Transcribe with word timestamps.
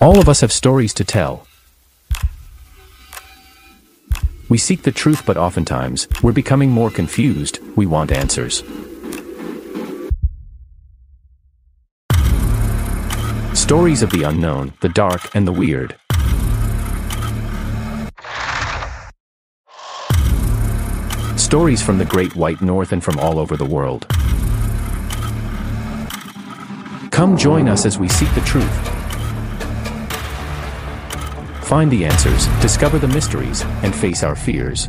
All 0.00 0.20
of 0.20 0.28
us 0.28 0.42
have 0.42 0.52
stories 0.52 0.94
to 0.94 1.04
tell. 1.04 1.48
We 4.48 4.56
seek 4.56 4.82
the 4.82 4.92
truth, 4.92 5.26
but 5.26 5.36
oftentimes, 5.36 6.06
we're 6.22 6.32
becoming 6.32 6.70
more 6.70 6.88
confused. 6.88 7.58
We 7.74 7.84
want 7.84 8.12
answers. 8.12 8.62
Stories 13.58 14.02
of 14.02 14.10
the 14.10 14.22
unknown, 14.22 14.72
the 14.80 14.88
dark, 14.88 15.34
and 15.34 15.48
the 15.48 15.52
weird. 15.52 15.96
Stories 21.36 21.82
from 21.82 21.98
the 21.98 22.06
Great 22.08 22.36
White 22.36 22.62
North 22.62 22.92
and 22.92 23.02
from 23.02 23.18
all 23.18 23.40
over 23.40 23.56
the 23.56 23.64
world. 23.64 24.06
Come 27.10 27.36
join 27.36 27.68
us 27.68 27.84
as 27.84 27.98
we 27.98 28.08
seek 28.08 28.32
the 28.34 28.40
truth. 28.42 28.97
Find 31.68 31.90
the 31.90 32.06
answers, 32.06 32.46
discover 32.62 32.98
the 32.98 33.08
mysteries, 33.08 33.62
and 33.82 33.94
face 33.94 34.22
our 34.22 34.34
fears. 34.34 34.88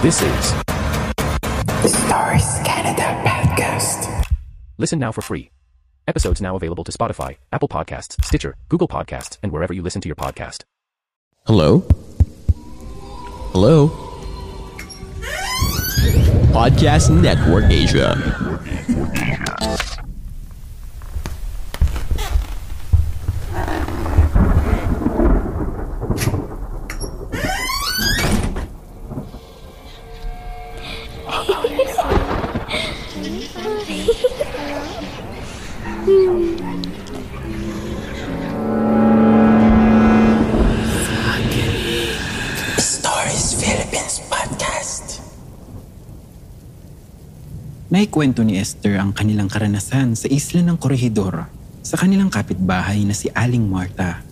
This 0.00 0.22
is 0.22 0.52
The 1.82 1.88
Stories 1.88 2.66
Canada 2.66 3.02
podcast. 3.28 4.24
Listen 4.78 4.98
now 4.98 5.12
for 5.12 5.20
free. 5.20 5.50
Episodes 6.08 6.40
now 6.40 6.56
available 6.56 6.84
to 6.84 6.92
Spotify, 6.92 7.36
Apple 7.52 7.68
Podcasts, 7.68 8.24
Stitcher, 8.24 8.56
Google 8.70 8.88
Podcasts, 8.88 9.36
and 9.42 9.52
wherever 9.52 9.74
you 9.74 9.82
listen 9.82 10.00
to 10.00 10.08
your 10.08 10.16
podcast. 10.16 10.62
Hello? 11.44 11.80
Hello? 13.52 14.05
Podcast 16.52 17.10
Network 17.10 17.70
Asia. 17.70 18.16
Stories 36.06 36.72
Naikwento 47.86 48.42
ni 48.42 48.58
Esther 48.58 48.98
ang 48.98 49.14
kanilang 49.14 49.46
karanasan 49.46 50.18
sa 50.18 50.26
isla 50.26 50.58
ng 50.58 50.74
Corregidor 50.74 51.46
sa 51.86 51.94
kanilang 51.94 52.26
kapitbahay 52.34 53.06
na 53.06 53.14
si 53.14 53.30
Aling 53.30 53.62
Marta. 53.62 54.26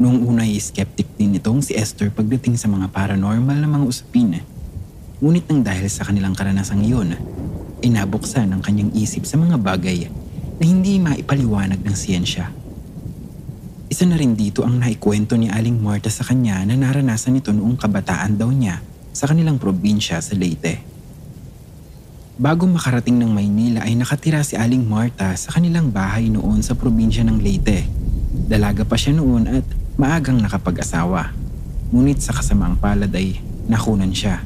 Noong 0.00 0.24
una 0.24 0.48
ay 0.48 0.56
skeptic 0.56 1.04
din 1.20 1.36
itong 1.36 1.60
si 1.60 1.76
Esther 1.76 2.08
pagdating 2.08 2.56
sa 2.56 2.72
mga 2.72 2.88
paranormal 2.88 3.60
na 3.60 3.68
mga 3.68 3.84
usapin. 3.84 4.40
Ngunit 5.20 5.52
nang 5.52 5.60
dahil 5.60 5.84
sa 5.92 6.08
kanilang 6.08 6.32
karanasang 6.32 6.80
iyon, 6.80 7.12
ay 7.84 7.92
nabuksan 7.92 8.48
ang 8.48 8.64
kanyang 8.64 8.88
isip 8.96 9.28
sa 9.28 9.36
mga 9.36 9.60
bagay 9.60 10.08
na 10.56 10.64
hindi 10.64 10.96
maipaliwanag 10.96 11.84
ng 11.84 11.92
siyensya. 11.92 12.48
Isa 13.92 14.08
na 14.08 14.16
rin 14.16 14.32
dito 14.32 14.64
ang 14.64 14.80
naikwento 14.80 15.36
ni 15.36 15.52
Aling 15.52 15.76
Marta 15.76 16.08
sa 16.08 16.24
kanya 16.24 16.64
na 16.64 16.72
naranasan 16.80 17.36
ito 17.36 17.52
noong 17.52 17.76
kabataan 17.76 18.40
daw 18.40 18.48
niya 18.48 18.80
sa 19.12 19.28
kanilang 19.28 19.60
probinsya 19.60 20.24
sa 20.24 20.32
Leyte. 20.32 20.91
Bago 22.32 22.64
makarating 22.64 23.20
ng 23.20 23.28
Maynila 23.28 23.84
ay 23.84 23.92
nakatira 23.92 24.40
si 24.40 24.56
Aling 24.56 24.88
Marta 24.88 25.36
sa 25.36 25.52
kanilang 25.52 25.92
bahay 25.92 26.32
noon 26.32 26.64
sa 26.64 26.72
probinsya 26.72 27.28
ng 27.28 27.36
Leyte. 27.36 27.84
Dalaga 28.48 28.88
pa 28.88 28.96
siya 28.96 29.12
noon 29.12 29.44
at 29.44 29.66
maagang 30.00 30.40
nakapag-asawa. 30.40 31.28
Ngunit 31.92 32.24
sa 32.24 32.32
kasamaang 32.32 32.80
palad 32.80 33.12
ay 33.12 33.36
nakunan 33.68 34.08
siya. 34.08 34.40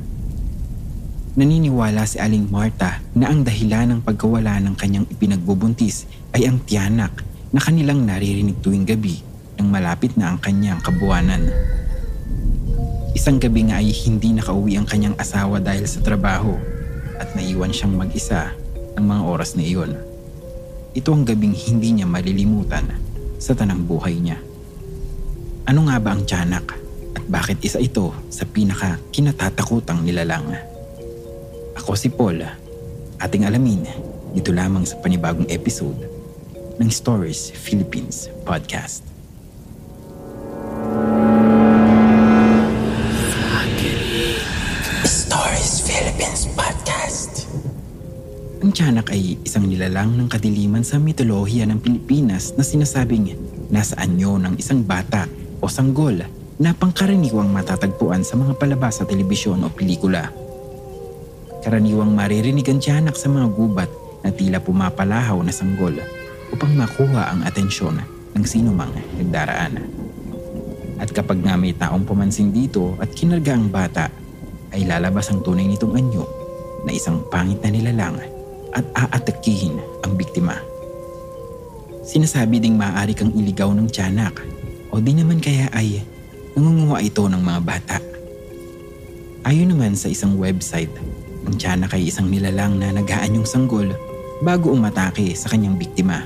Naniniwala 1.39 2.03
si 2.11 2.19
Aling 2.19 2.51
Marta 2.51 2.99
na 3.15 3.31
ang 3.31 3.47
dahilan 3.47 3.95
ng 3.95 4.01
pagkawala 4.03 4.59
ng 4.67 4.75
kanyang 4.75 5.07
ipinagbubuntis 5.07 6.11
ay 6.35 6.51
ang 6.51 6.59
tiyanak 6.67 7.23
na 7.55 7.63
kanilang 7.63 8.03
naririnig 8.03 8.59
tuwing 8.67 8.83
gabi 8.83 9.23
nang 9.63 9.71
malapit 9.71 10.19
na 10.19 10.35
ang 10.35 10.43
kanyang 10.43 10.83
kabuwanan. 10.83 11.55
Isang 13.15 13.39
gabi 13.39 13.71
nga 13.71 13.79
ay 13.79 13.95
hindi 13.95 14.35
nakauwi 14.35 14.75
ang 14.75 14.91
kanyang 14.91 15.15
asawa 15.23 15.63
dahil 15.63 15.87
sa 15.87 16.03
trabaho 16.03 16.76
at 17.17 17.33
naiwan 17.37 17.73
siyang 17.73 17.97
mag-isa 17.97 18.53
ng 18.97 19.05
mga 19.05 19.23
oras 19.25 19.57
na 19.57 19.65
iyon. 19.65 19.97
Ito 20.97 21.13
ang 21.13 21.29
gabing 21.29 21.53
hindi 21.53 22.01
niya 22.01 22.07
malilimutan 22.09 22.89
sa 23.37 23.53
tanang 23.53 23.85
buhay 23.85 24.17
niya. 24.17 24.41
Ano 25.69 25.89
nga 25.91 26.01
ba 26.01 26.17
ang 26.17 26.25
tiyanak 26.25 26.73
at 27.17 27.25
bakit 27.29 27.61
isa 27.65 27.81
ito 27.83 28.13
sa 28.33 28.49
pinaka 28.49 28.97
kinatatakutang 29.13 30.05
nilalang? 30.05 30.57
Ako 31.77 31.93
si 31.93 32.09
Paul, 32.09 32.41
ating 33.21 33.45
alamin 33.45 33.85
dito 34.33 34.53
lamang 34.53 34.85
sa 34.85 34.97
panibagong 35.01 35.49
episode 35.49 35.97
ng 36.77 36.89
Stories 36.93 37.53
Philippines 37.53 38.29
Podcast. 38.45 39.16
Ang 48.57 48.73
tiyanak 48.73 49.13
ay 49.13 49.37
isang 49.45 49.69
nilalang 49.69 50.17
ng 50.17 50.33
kadiliman 50.33 50.81
sa 50.81 50.97
mitolohiya 50.97 51.69
ng 51.69 51.77
Pilipinas 51.77 52.57
na 52.57 52.65
sinasabing 52.65 53.37
nasa 53.69 54.01
anyo 54.01 54.41
ng 54.41 54.57
isang 54.57 54.81
bata 54.81 55.29
o 55.61 55.69
sanggol 55.69 56.25
na 56.57 56.73
pangkaraniwang 56.73 57.53
matatagpuan 57.53 58.25
sa 58.25 58.41
mga 58.41 58.57
palabas 58.57 58.97
sa 58.97 59.05
telebisyon 59.05 59.61
o 59.61 59.69
pelikula. 59.69 60.33
Karaniwang 61.69 62.17
maririnig 62.17 62.65
ang 62.73 62.81
tiyanak 62.81 63.21
sa 63.21 63.29
mga 63.29 63.45
gubat 63.53 63.91
na 64.25 64.33
tila 64.33 64.57
pumapalahaw 64.57 65.37
na 65.45 65.53
sanggol 65.53 65.93
upang 66.49 66.73
makuha 66.73 67.37
ang 67.37 67.45
atensyon 67.45 68.01
ng 68.33 68.45
sino 68.49 68.73
mang 68.73 68.95
nagdaraan. 69.21 69.85
At 70.97 71.13
kapag 71.13 71.45
nga 71.45 71.61
may 71.61 71.77
taong 71.77 72.09
pumansin 72.09 72.57
dito 72.57 72.97
at 73.05 73.13
kinarga 73.13 73.53
ang 73.53 73.69
bata, 73.69 74.09
ay 74.73 74.89
lalabas 74.89 75.29
ang 75.29 75.45
tunay 75.45 75.69
nitong 75.69 75.93
anyo 75.93 76.25
na 76.89 76.97
isang 76.97 77.21
pangit 77.29 77.61
na 77.61 77.69
nilalang 77.69 78.36
at 78.77 78.85
aatakihin 78.93 79.81
ang 80.05 80.15
biktima. 80.15 80.61
Sinasabi 82.07 82.61
ding 82.61 82.77
maaari 82.77 83.17
kang 83.17 83.33
iligaw 83.33 83.73
ng 83.73 83.89
tiyanak 83.89 84.45
o 84.93 85.01
di 85.01 85.17
naman 85.17 85.41
kaya 85.41 85.67
ay 85.73 86.05
nangunguha 86.55 87.03
ito 87.03 87.25
ng 87.27 87.43
mga 87.43 87.61
bata. 87.65 87.99
Ayon 89.49 89.75
naman 89.75 89.99
sa 89.99 90.13
isang 90.13 90.39
website, 90.39 90.93
ang 91.49 91.55
tiyanak 91.57 91.97
ay 91.97 92.13
isang 92.13 92.31
nilalang 92.31 92.79
na 92.79 92.95
nagaanyong 92.95 93.49
sanggol 93.49 93.91
bago 94.45 94.71
umatake 94.71 95.35
sa 95.35 95.51
kanyang 95.51 95.75
biktima. 95.75 96.23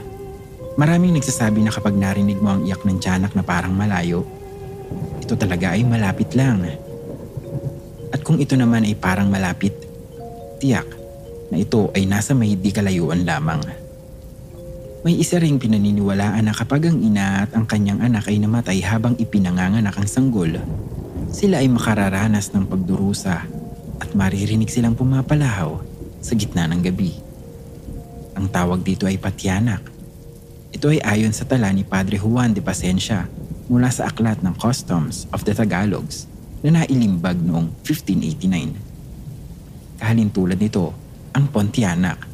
Maraming 0.77 1.17
nagsasabi 1.17 1.65
na 1.65 1.73
kapag 1.73 1.97
narinig 1.97 2.41
mo 2.41 2.57
ang 2.57 2.65
iyak 2.65 2.85
ng 2.85 3.01
tiyanak 3.01 3.33
na 3.33 3.45
parang 3.45 3.73
malayo, 3.73 4.25
ito 5.21 5.33
talaga 5.37 5.77
ay 5.77 5.85
malapit 5.85 6.33
lang. 6.35 6.67
At 8.11 8.21
kung 8.27 8.41
ito 8.41 8.57
naman 8.59 8.89
ay 8.89 8.97
parang 8.97 9.29
malapit, 9.29 9.77
tiyak 10.61 11.00
na 11.50 11.58
ito 11.58 11.91
ay 11.93 12.06
nasa 12.06 12.32
may 12.32 12.55
di 12.55 12.70
kalayuan 12.70 13.26
lamang. 13.26 13.58
May 15.02 15.19
isa 15.19 15.43
ring 15.43 15.58
pinaniniwalaan 15.58 16.47
na 16.47 16.55
kapag 16.55 16.87
ang 16.87 17.02
ina 17.02 17.43
at 17.49 17.56
ang 17.56 17.64
kanyang 17.67 18.05
anak 18.05 18.29
ay 18.31 18.38
namatay 18.38 18.79
habang 18.85 19.17
ipinanganganak 19.19 19.97
ang 19.97 20.05
sanggol, 20.05 20.61
sila 21.35 21.64
ay 21.64 21.73
makararanas 21.73 22.52
ng 22.52 22.69
pagdurusa 22.69 23.49
at 23.97 24.12
maririnig 24.12 24.69
silang 24.69 24.93
pumapalahaw 24.94 25.81
sa 26.20 26.37
gitna 26.37 26.69
ng 26.69 26.85
gabi. 26.85 27.17
Ang 28.37 28.52
tawag 28.52 28.85
dito 28.85 29.08
ay 29.08 29.17
patyanak. 29.17 29.81
Ito 30.70 30.87
ay 30.93 31.00
ayon 31.02 31.32
sa 31.32 31.49
tala 31.49 31.73
ni 31.75 31.82
Padre 31.82 32.20
Juan 32.20 32.55
de 32.55 32.62
Pasencia 32.62 33.26
mula 33.73 33.88
sa 33.88 34.12
aklat 34.12 34.44
ng 34.44 34.52
Customs 34.61 35.25
of 35.32 35.49
the 35.49 35.56
Tagalogs 35.56 36.29
na 36.61 36.85
nailimbag 36.85 37.41
noong 37.41 37.73
1589. 37.88 38.76
Kahalintulad 39.97 40.61
nito 40.61 41.00
ang 41.31 41.47
Pontianak 41.50 42.27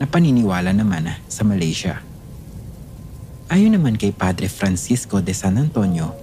na 0.00 0.08
paniniwala 0.08 0.72
naman 0.72 1.12
sa 1.28 1.44
Malaysia. 1.44 2.00
Ayon 3.52 3.76
naman 3.76 4.00
kay 4.00 4.16
Padre 4.16 4.48
Francisco 4.48 5.20
de 5.20 5.36
San 5.36 5.60
Antonio, 5.60 6.16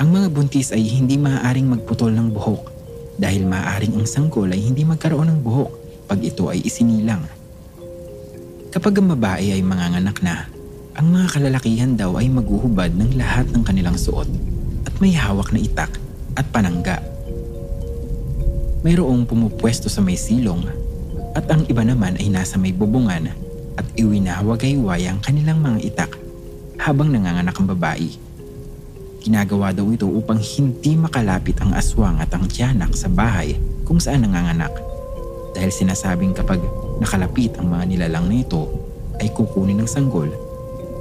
ang 0.00 0.10
mga 0.10 0.32
buntis 0.32 0.74
ay 0.74 0.82
hindi 0.82 1.14
maaaring 1.20 1.70
magputol 1.70 2.10
ng 2.10 2.34
buhok 2.34 2.62
dahil 3.20 3.46
maaaring 3.46 3.94
ang 3.94 4.06
sanggol 4.08 4.50
ay 4.50 4.58
hindi 4.58 4.82
magkaroon 4.82 5.30
ng 5.30 5.40
buhok 5.44 5.72
pag 6.10 6.18
ito 6.18 6.50
ay 6.50 6.64
isinilang. 6.66 7.22
Kapag 8.72 8.98
ang 8.98 9.14
babae 9.14 9.54
ay 9.54 9.62
manganganak 9.62 10.18
na, 10.24 10.48
ang 10.98 11.12
mga 11.12 11.38
kalalakihan 11.38 11.92
daw 11.94 12.18
ay 12.18 12.26
maghuhubad 12.26 12.90
ng 12.96 13.14
lahat 13.20 13.46
ng 13.52 13.62
kanilang 13.62 13.94
suot 13.94 14.26
at 14.88 14.94
may 14.98 15.14
hawak 15.14 15.54
na 15.54 15.60
itak 15.62 15.92
at 16.34 16.48
panangga. 16.50 16.98
Mayroong 18.82 19.28
pumupwesto 19.28 19.86
sa 19.86 20.02
may 20.02 20.18
silong 20.18 20.81
at 21.32 21.48
ang 21.48 21.64
iba 21.68 21.80
naman 21.80 22.20
ay 22.20 22.28
nasa 22.28 22.60
may 22.60 22.72
bubungan 22.72 23.32
at 23.80 23.86
iwinahawagay-way 23.96 25.08
ang 25.08 25.18
kanilang 25.24 25.64
mga 25.64 25.78
itak 25.88 26.12
habang 26.76 27.08
nanganganak 27.08 27.56
ang 27.56 27.68
babae. 27.72 28.10
Ginagawa 29.22 29.70
daw 29.70 29.86
ito 29.94 30.04
upang 30.10 30.42
hindi 30.42 30.98
makalapit 30.98 31.56
ang 31.62 31.72
aswang 31.78 32.18
at 32.18 32.28
ang 32.34 32.50
tiyanak 32.50 32.92
sa 32.92 33.06
bahay 33.06 33.54
kung 33.86 34.02
saan 34.02 34.26
nanganganak 34.26 34.74
dahil 35.54 35.70
sinasabing 35.70 36.34
kapag 36.34 36.58
nakalapit 36.98 37.54
ang 37.56 37.70
mga 37.70 37.84
nilalang 37.86 38.26
na 38.26 38.42
ito 38.42 38.66
ay 39.22 39.30
kukunin 39.30 39.78
ng 39.78 39.88
sanggol 39.88 40.28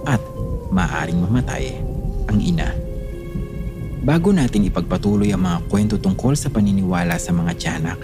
at 0.05 0.21
maaring 0.69 1.17
mamatay 1.17 1.75
ang 2.29 2.37
ina. 2.37 2.69
Bago 4.01 4.33
natin 4.33 4.65
ipagpatuloy 4.65 5.29
ang 5.33 5.45
mga 5.45 5.59
kwento 5.69 5.95
tungkol 6.01 6.33
sa 6.33 6.49
paniniwala 6.49 7.17
sa 7.21 7.33
mga 7.33 7.51
tiyanak, 7.57 7.99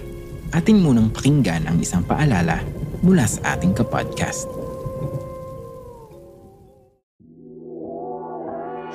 atin 0.58 0.82
munang 0.82 1.14
pakinggan 1.14 1.70
ang 1.70 1.78
isang 1.78 2.02
paalala 2.02 2.66
mula 3.06 3.30
sa 3.30 3.54
ating 3.54 3.78
kapodcast. 3.78 4.50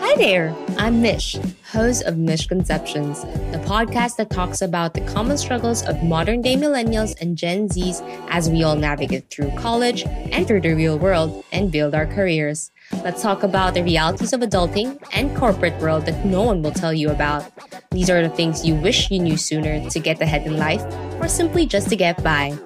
Hi 0.02 0.18
there, 0.18 0.50
I'm 0.76 0.98
Mish, 1.00 1.38
host 1.70 2.02
of 2.02 2.18
Mishconceptions, 2.18 3.22
the 3.54 3.62
podcast 3.62 4.18
that 4.18 4.34
talks 4.34 4.60
about 4.60 4.98
the 4.98 5.06
common 5.06 5.38
struggles 5.38 5.86
of 5.86 6.02
modern 6.02 6.42
day 6.42 6.58
millennials 6.58 7.14
and 7.22 7.38
Gen 7.38 7.70
Zs 7.70 8.02
as 8.26 8.50
we 8.50 8.66
all 8.66 8.74
navigate 8.74 9.30
through 9.30 9.54
college, 9.54 10.02
enter 10.34 10.58
the 10.58 10.74
real 10.74 10.98
world, 10.98 11.46
and 11.54 11.70
build 11.70 11.94
our 11.94 12.10
careers. 12.10 12.74
Let's 13.02 13.22
talk 13.22 13.42
about 13.42 13.74
the 13.74 13.82
realities 13.82 14.32
of 14.32 14.40
adulting 14.40 15.00
and 15.12 15.36
corporate 15.36 15.80
world 15.80 16.06
that 16.06 16.24
no 16.24 16.42
one 16.42 16.62
will 16.62 16.70
tell 16.70 16.92
you 16.92 17.10
about. 17.10 17.50
These 17.90 18.10
are 18.10 18.22
the 18.22 18.28
things 18.28 18.64
you 18.64 18.74
wish 18.76 19.10
you 19.10 19.18
knew 19.18 19.36
sooner 19.36 19.88
to 19.90 19.98
get 19.98 20.20
ahead 20.20 20.46
in 20.46 20.56
life 20.56 20.82
or 21.20 21.26
simply 21.26 21.66
just 21.66 21.88
to 21.88 21.96
get 21.96 22.22
by. 22.22 22.56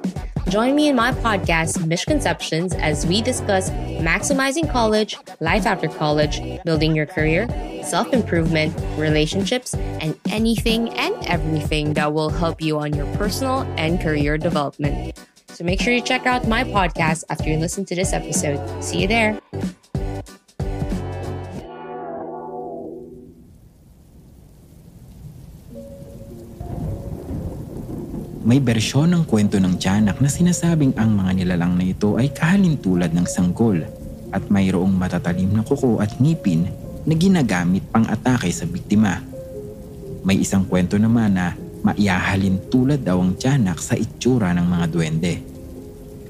Join 0.48 0.76
me 0.76 0.88
in 0.88 0.94
my 0.94 1.10
podcast, 1.10 1.84
Misconceptions, 1.86 2.72
as 2.74 3.04
we 3.04 3.20
discuss 3.20 3.70
maximizing 3.98 4.70
college, 4.70 5.16
life 5.40 5.66
after 5.66 5.88
college, 5.88 6.40
building 6.64 6.94
your 6.94 7.06
career, 7.06 7.48
self 7.82 8.12
improvement, 8.12 8.72
relationships, 8.96 9.74
and 9.74 10.16
anything 10.28 10.90
and 10.90 11.14
everything 11.26 11.94
that 11.94 12.12
will 12.12 12.30
help 12.30 12.62
you 12.62 12.78
on 12.78 12.94
your 12.94 13.06
personal 13.16 13.62
and 13.76 14.00
career 14.00 14.38
development. 14.38 15.18
So 15.48 15.64
make 15.64 15.80
sure 15.80 15.92
you 15.92 16.02
check 16.02 16.26
out 16.26 16.46
my 16.46 16.62
podcast 16.62 17.24
after 17.28 17.48
you 17.48 17.56
listen 17.56 17.84
to 17.86 17.96
this 17.96 18.12
episode. 18.12 18.60
See 18.84 19.00
you 19.00 19.08
there. 19.08 19.40
May 28.46 28.62
bersyon 28.62 29.10
ng 29.10 29.26
kwento 29.26 29.58
ng 29.58 29.74
tiyanak 29.74 30.22
na 30.22 30.30
sinasabing 30.30 30.94
ang 30.94 31.18
mga 31.18 31.34
nilalang 31.34 31.74
na 31.74 31.82
ito 31.82 32.14
ay 32.14 32.30
kahalintulad 32.30 33.10
ng 33.10 33.26
sanggol 33.26 33.82
at 34.30 34.46
mayroong 34.46 34.94
matatalim 34.94 35.50
na 35.50 35.66
kuko 35.66 35.98
at 35.98 36.14
ngipin 36.22 36.70
na 37.02 37.14
ginagamit 37.18 37.82
pang 37.90 38.06
atake 38.06 38.46
sa 38.54 38.62
biktima. 38.62 39.18
May 40.22 40.46
isang 40.46 40.62
kwento 40.62 40.94
naman 40.94 41.34
na 41.34 41.58
maiahalin 41.82 42.70
tulad 42.70 43.02
daw 43.02 43.18
ang 43.18 43.34
tiyanak 43.34 43.82
sa 43.82 43.98
itsura 43.98 44.54
ng 44.54 44.66
mga 44.70 44.86
duwende. 44.94 45.34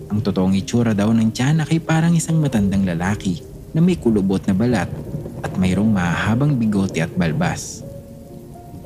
Ang 0.09 0.25
totoong 0.25 0.57
itsura 0.57 0.97
daw 0.97 1.13
ng 1.13 1.37
tiyanak 1.37 1.69
ay 1.69 1.85
parang 1.85 2.17
isang 2.17 2.41
matandang 2.41 2.89
lalaki 2.89 3.45
na 3.77 3.85
may 3.85 4.01
kulubot 4.01 4.41
na 4.49 4.57
balat 4.57 4.89
at 5.45 5.53
mayroong 5.61 5.93
mahahabang 5.93 6.57
bigote 6.57 6.97
at 6.97 7.13
balbas. 7.13 7.85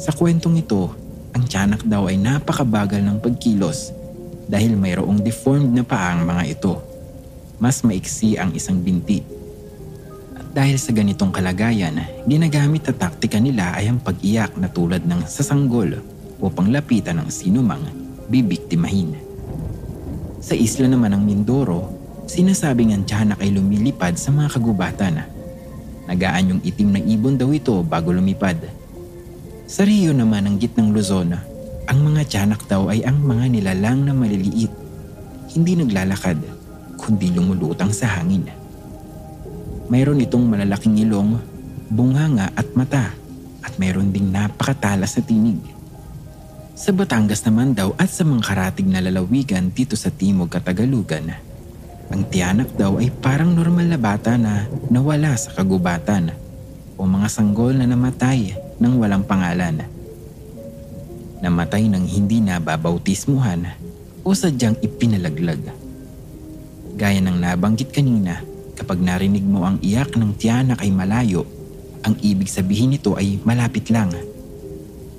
Sa 0.03 0.11
kwentong 0.11 0.59
ito, 0.59 0.99
ang 1.31 1.47
tiyanak 1.47 1.87
daw 1.87 2.11
ay 2.11 2.19
napakabagal 2.19 2.99
ng 3.07 3.23
pagkilos 3.23 3.95
dahil 4.51 4.75
mayroong 4.75 5.23
deformed 5.23 5.71
na 5.71 5.87
paa 5.87 6.19
ang 6.19 6.27
mga 6.27 6.59
ito. 6.59 6.75
Mas 7.63 7.87
maiksi 7.87 8.35
ang 8.35 8.51
isang 8.57 8.83
binti. 8.83 9.23
At 10.35 10.51
dahil 10.51 10.81
sa 10.81 10.91
ganitong 10.91 11.31
kalagayan, 11.31 12.03
ginagamit 12.27 12.83
na 12.89 12.95
taktika 12.97 13.39
nila 13.39 13.79
ay 13.79 13.93
ang 13.93 14.03
pag-iyak 14.03 14.59
na 14.59 14.67
tulad 14.67 15.07
ng 15.07 15.23
sasanggol 15.29 16.03
upang 16.43 16.73
lapitan 16.73 17.23
ang 17.23 17.31
sinumang 17.31 17.85
bibiktimahin. 18.27 19.15
Sa 20.41 20.57
isla 20.57 20.89
naman 20.89 21.15
ng 21.15 21.23
Mindoro, 21.23 21.95
sinasabing 22.27 22.97
ang 22.97 23.05
tiyanak 23.05 23.39
ay 23.45 23.55
lumilipad 23.55 24.17
sa 24.17 24.33
mga 24.35 24.57
kagubatan. 24.57 25.15
Nagaan 26.09 26.57
yung 26.57 26.61
itim 26.65 26.91
na 26.97 27.01
ibon 27.05 27.37
daw 27.39 27.53
ito 27.55 27.77
bago 27.87 28.11
lumipad 28.11 28.80
sa 29.71 29.87
Rio 29.87 30.11
naman 30.11 30.51
ng 30.51 30.57
gitnang 30.59 30.91
Luzon, 30.91 31.31
ang 31.87 31.99
mga 32.03 32.27
tiyanak 32.27 32.67
daw 32.67 32.91
ay 32.91 33.07
ang 33.07 33.23
mga 33.23 33.55
nilalang 33.55 34.03
na 34.03 34.11
maliliit. 34.11 34.75
Hindi 35.55 35.79
naglalakad, 35.79 36.43
kundi 36.99 37.31
lumulutang 37.31 37.95
sa 37.95 38.19
hangin. 38.19 38.51
Mayroon 39.87 40.27
itong 40.27 40.43
malalaking 40.51 40.99
ilong, 41.07 41.39
bunganga 41.87 42.51
at 42.59 42.67
mata, 42.75 43.15
at 43.63 43.71
mayroon 43.79 44.11
ding 44.11 44.35
napakatalas 44.35 45.15
na 45.15 45.23
tinig. 45.23 45.63
Sa 46.75 46.91
Batangas 46.91 47.47
naman 47.47 47.71
daw 47.71 47.95
at 47.95 48.11
sa 48.11 48.27
mga 48.27 48.43
karatig 48.43 48.91
na 48.91 48.99
lalawigan 48.99 49.71
dito 49.71 49.95
sa 49.95 50.11
Timog 50.11 50.51
Katagalugan, 50.51 51.31
ang 52.11 52.23
tiyanak 52.27 52.75
daw 52.75 52.99
ay 52.99 53.15
parang 53.23 53.55
normal 53.55 53.87
na 53.87 53.99
bata 54.03 54.35
na 54.35 54.67
nawala 54.91 55.39
sa 55.39 55.55
kagubatan 55.55 56.35
o 56.99 57.07
mga 57.07 57.29
sanggol 57.31 57.79
na 57.79 57.87
namatay 57.87 58.70
ng 58.81 58.95
walang 58.97 59.23
pangalan. 59.23 59.85
Namatay 61.45 61.87
ng 61.89 62.05
hindi 62.09 62.41
na 62.41 62.57
babautismuhan 62.57 63.69
o 64.25 64.33
sadyang 64.33 64.77
ipinalaglag. 64.81 65.61
Gaya 66.97 67.21
ng 67.21 67.37
nabanggit 67.37 67.93
kanina, 67.93 68.41
kapag 68.77 69.01
narinig 69.01 69.45
mo 69.45 69.69
ang 69.69 69.77
iyak 69.85 70.17
ng 70.17 70.37
tiyanak 70.37 70.81
ay 70.81 70.93
malayo, 70.93 71.45
ang 72.01 72.17
ibig 72.25 72.49
sabihin 72.49 72.97
nito 72.97 73.17
ay 73.17 73.41
malapit 73.45 73.93
lang. 73.93 74.13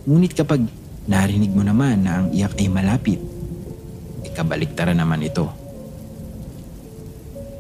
Ngunit 0.06 0.34
kapag 0.34 0.66
narinig 1.06 1.54
mo 1.54 1.62
naman 1.62 2.06
na 2.06 2.26
ang 2.26 2.28
iyak 2.34 2.58
ay 2.58 2.70
malapit, 2.70 3.22
ikabaliktaran 4.26 4.98
naman 4.98 5.26
ito. 5.26 5.46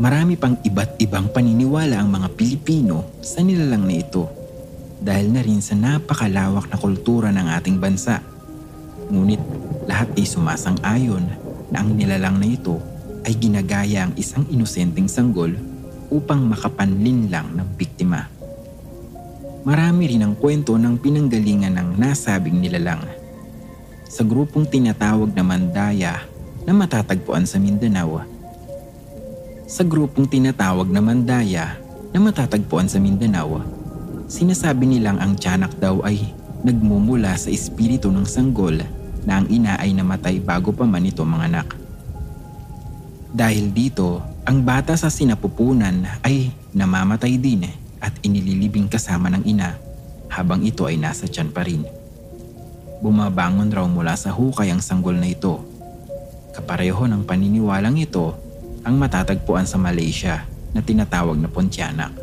Marami 0.01 0.33
pang 0.33 0.57
iba't 0.57 0.97
ibang 0.97 1.29
paniniwala 1.29 2.01
ang 2.01 2.09
mga 2.09 2.33
Pilipino 2.33 3.21
sa 3.21 3.45
nilalang 3.45 3.85
na 3.85 4.01
ito 4.01 4.40
dahil 5.01 5.34
na 5.34 5.41
rin 5.41 5.60
sa 5.65 5.74
napakalawak 5.74 6.70
na 6.70 6.77
kultura 6.77 7.34
ng 7.34 7.48
ating 7.58 7.81
bansa. 7.81 8.22
Ngunit 9.10 9.41
lahat 9.89 10.13
ay 10.13 10.25
sumasang-ayon 10.29 11.25
na 11.74 11.81
ang 11.81 11.98
nilalang 11.98 12.38
na 12.38 12.46
ito 12.46 12.77
ay 13.25 13.34
ginagaya 13.34 14.05
ang 14.05 14.13
isang 14.13 14.46
inosenteng 14.53 15.10
sanggol 15.10 15.58
upang 16.13 16.46
makapanlin 16.46 17.34
lang 17.34 17.50
ng 17.58 17.67
biktima. 17.74 18.29
Marami 19.65 20.10
rin 20.10 20.25
ang 20.25 20.38
kwento 20.38 20.77
ng 20.77 21.01
pinanggalingan 21.01 21.77
ng 21.77 21.89
nasabing 21.98 22.62
nilalang. 22.62 23.01
Sa 24.05 24.22
grupong 24.22 24.67
tinatawag 24.70 25.34
na 25.34 25.43
Mandaya 25.46 26.25
na 26.65 26.74
matatagpuan 26.77 27.46
sa 27.48 27.58
Mindanao, 27.58 28.22
sa 29.72 29.88
grupong 29.88 30.27
tinatawag 30.27 30.91
na 30.91 31.00
Mandaya 31.00 31.79
na 32.12 32.20
matatagpuan 32.20 32.91
sa 32.91 33.00
Mindanao, 33.00 33.80
sinasabi 34.31 34.88
nilang 34.88 35.19
ang 35.19 35.35
tiyanak 35.35 35.75
daw 35.75 36.00
ay 36.07 36.31
nagmumula 36.63 37.35
sa 37.35 37.51
espiritu 37.51 38.07
ng 38.07 38.23
sanggol 38.23 38.79
na 39.27 39.43
ang 39.43 39.51
ina 39.51 39.75
ay 39.75 39.91
namatay 39.91 40.39
bago 40.39 40.71
pa 40.71 40.88
man 40.88 41.03
ito 41.03 41.27
manganak. 41.27 41.75
Dahil 43.35 43.75
dito, 43.75 44.23
ang 44.47 44.63
bata 44.63 44.95
sa 44.95 45.11
sinapupunan 45.11 46.23
ay 46.23 46.47
namamatay 46.71 47.35
din 47.35 47.67
at 48.00 48.15
inililibing 48.23 48.88
kasama 48.88 49.27
ng 49.35 49.43
ina 49.43 49.75
habang 50.31 50.63
ito 50.63 50.88
ay 50.88 50.95
nasa 50.95 51.27
tiyan 51.27 51.51
pa 51.51 51.67
rin. 51.67 51.83
Bumabangon 53.03 53.67
raw 53.67 53.83
mula 53.83 54.15
sa 54.15 54.31
hukay 54.31 54.71
ang 54.71 54.79
sanggol 54.79 55.19
na 55.19 55.27
ito. 55.27 55.59
Kapareho 56.55 57.03
ng 57.03 57.27
paniniwalang 57.27 58.00
ito 58.00 58.31
ang 58.88 58.95
matatagpuan 58.95 59.67
sa 59.67 59.75
Malaysia 59.75 60.47
na 60.71 60.79
tinatawag 60.79 61.35
na 61.35 61.51
Pontianak. 61.51 62.20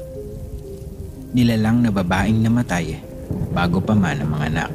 Nilalang 1.29 1.85
na 1.85 1.93
babaeng 1.93 2.41
namatay 2.41 2.97
bago 3.53 3.85
pa 3.85 3.93
man 3.93 4.25
ang 4.25 4.31
mga 4.33 4.47
anak. 4.49 4.73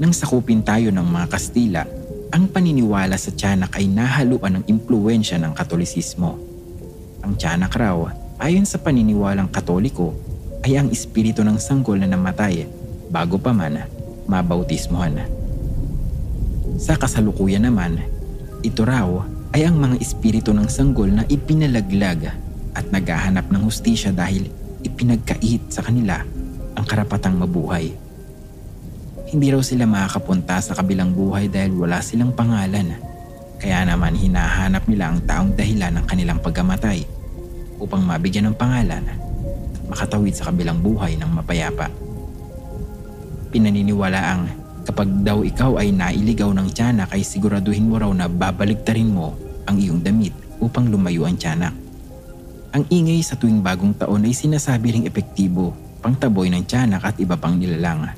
Nang 0.00 0.16
sakupin 0.16 0.64
tayo 0.64 0.88
ng 0.88 1.04
mga 1.04 1.26
Kastila, 1.28 1.84
ang 2.32 2.48
paniniwala 2.48 3.20
sa 3.20 3.28
tiyanak 3.28 3.76
ay 3.76 3.92
nahaluan 3.92 4.58
ng 4.58 4.64
impluensya 4.64 5.36
ng 5.36 5.52
katolisismo. 5.52 6.40
Ang 7.20 7.36
tiyanak 7.36 7.76
raw, 7.76 8.08
ayon 8.40 8.64
sa 8.64 8.80
paniniwalang 8.80 9.52
katoliko, 9.52 10.16
ay 10.64 10.80
ang 10.80 10.88
espiritu 10.88 11.44
ng 11.44 11.60
sanggol 11.60 12.00
na 12.00 12.08
namatay 12.08 12.64
bago 13.12 13.36
pa 13.36 13.52
man 13.52 13.84
mabautismohan. 14.24 15.20
Sa 16.80 16.96
kasalukuyan 16.96 17.68
naman, 17.68 18.00
ito 18.64 18.88
raw 18.88 19.20
ay 19.52 19.68
ang 19.68 19.76
mga 19.76 20.00
espiritu 20.00 20.56
ng 20.56 20.64
sanggol 20.72 21.12
na 21.12 21.28
ipinalaglag 21.28 22.32
at 22.72 22.88
naghahanap 22.88 23.48
ng 23.52 23.62
hustisya 23.64 24.12
dahil 24.12 24.48
ipinagkait 24.82 25.68
sa 25.68 25.84
kanila 25.84 26.24
ang 26.74 26.84
karapatang 26.88 27.36
mabuhay. 27.36 27.92
Hindi 29.32 29.48
raw 29.48 29.62
sila 29.64 29.88
makakapunta 29.88 30.60
sa 30.60 30.76
kabilang 30.76 31.16
buhay 31.16 31.48
dahil 31.48 31.72
wala 31.72 32.04
silang 32.04 32.36
pangalan. 32.36 33.00
Kaya 33.56 33.86
naman 33.86 34.12
hinahanap 34.12 34.84
nila 34.90 35.14
ang 35.14 35.24
taong 35.24 35.50
dahilan 35.56 35.96
ng 35.96 36.04
kanilang 36.04 36.42
pagkamatay 36.42 37.06
upang 37.80 38.04
mabigyan 38.04 38.50
ng 38.50 38.56
pangalan 38.58 39.06
at 39.08 39.18
makatawid 39.88 40.34
sa 40.36 40.50
kabilang 40.50 40.84
buhay 40.84 41.16
ng 41.16 41.30
mapayapa. 41.32 41.88
Pinaniniwala 43.52 44.20
ang 44.20 44.42
kapag 44.82 45.08
daw 45.22 45.46
ikaw 45.46 45.78
ay 45.78 45.94
nailigaw 45.94 46.50
ng 46.52 46.68
tiyanak 46.74 47.08
ay 47.14 47.22
siguraduhin 47.22 47.86
mo 47.86 48.02
raw 48.02 48.10
na 48.10 48.26
babaligtarin 48.26 49.12
mo 49.12 49.38
ang 49.64 49.78
iyong 49.78 50.02
damit 50.02 50.34
upang 50.58 50.90
lumayo 50.90 51.24
ang 51.24 51.38
tiyanak. 51.38 51.81
Ang 52.72 52.88
ingay 52.88 53.20
sa 53.20 53.36
tuwing 53.36 53.60
bagong 53.60 53.92
taon 53.92 54.24
ay 54.24 54.32
sinasabi 54.32 54.96
ring 54.96 55.04
epektibo, 55.04 55.76
pangtaboy 56.00 56.48
ng 56.48 56.64
tiyanak 56.64 57.04
at 57.04 57.20
iba 57.20 57.36
pang 57.36 57.52
nilalang. 57.60 58.08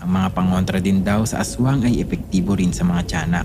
Ang 0.00 0.10
mga 0.16 0.32
pangontra 0.32 0.80
din 0.80 1.04
daw 1.04 1.28
sa 1.28 1.44
aswang 1.44 1.84
ay 1.84 2.00
epektibo 2.00 2.56
rin 2.56 2.72
sa 2.72 2.88
mga 2.88 3.04
tiyanak. 3.04 3.44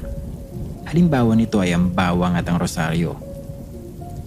Halimbawa 0.88 1.36
nito 1.36 1.60
ay 1.60 1.76
ang 1.76 1.92
bawang 1.92 2.40
at 2.40 2.48
ang 2.48 2.56
rosaryo. 2.56 3.12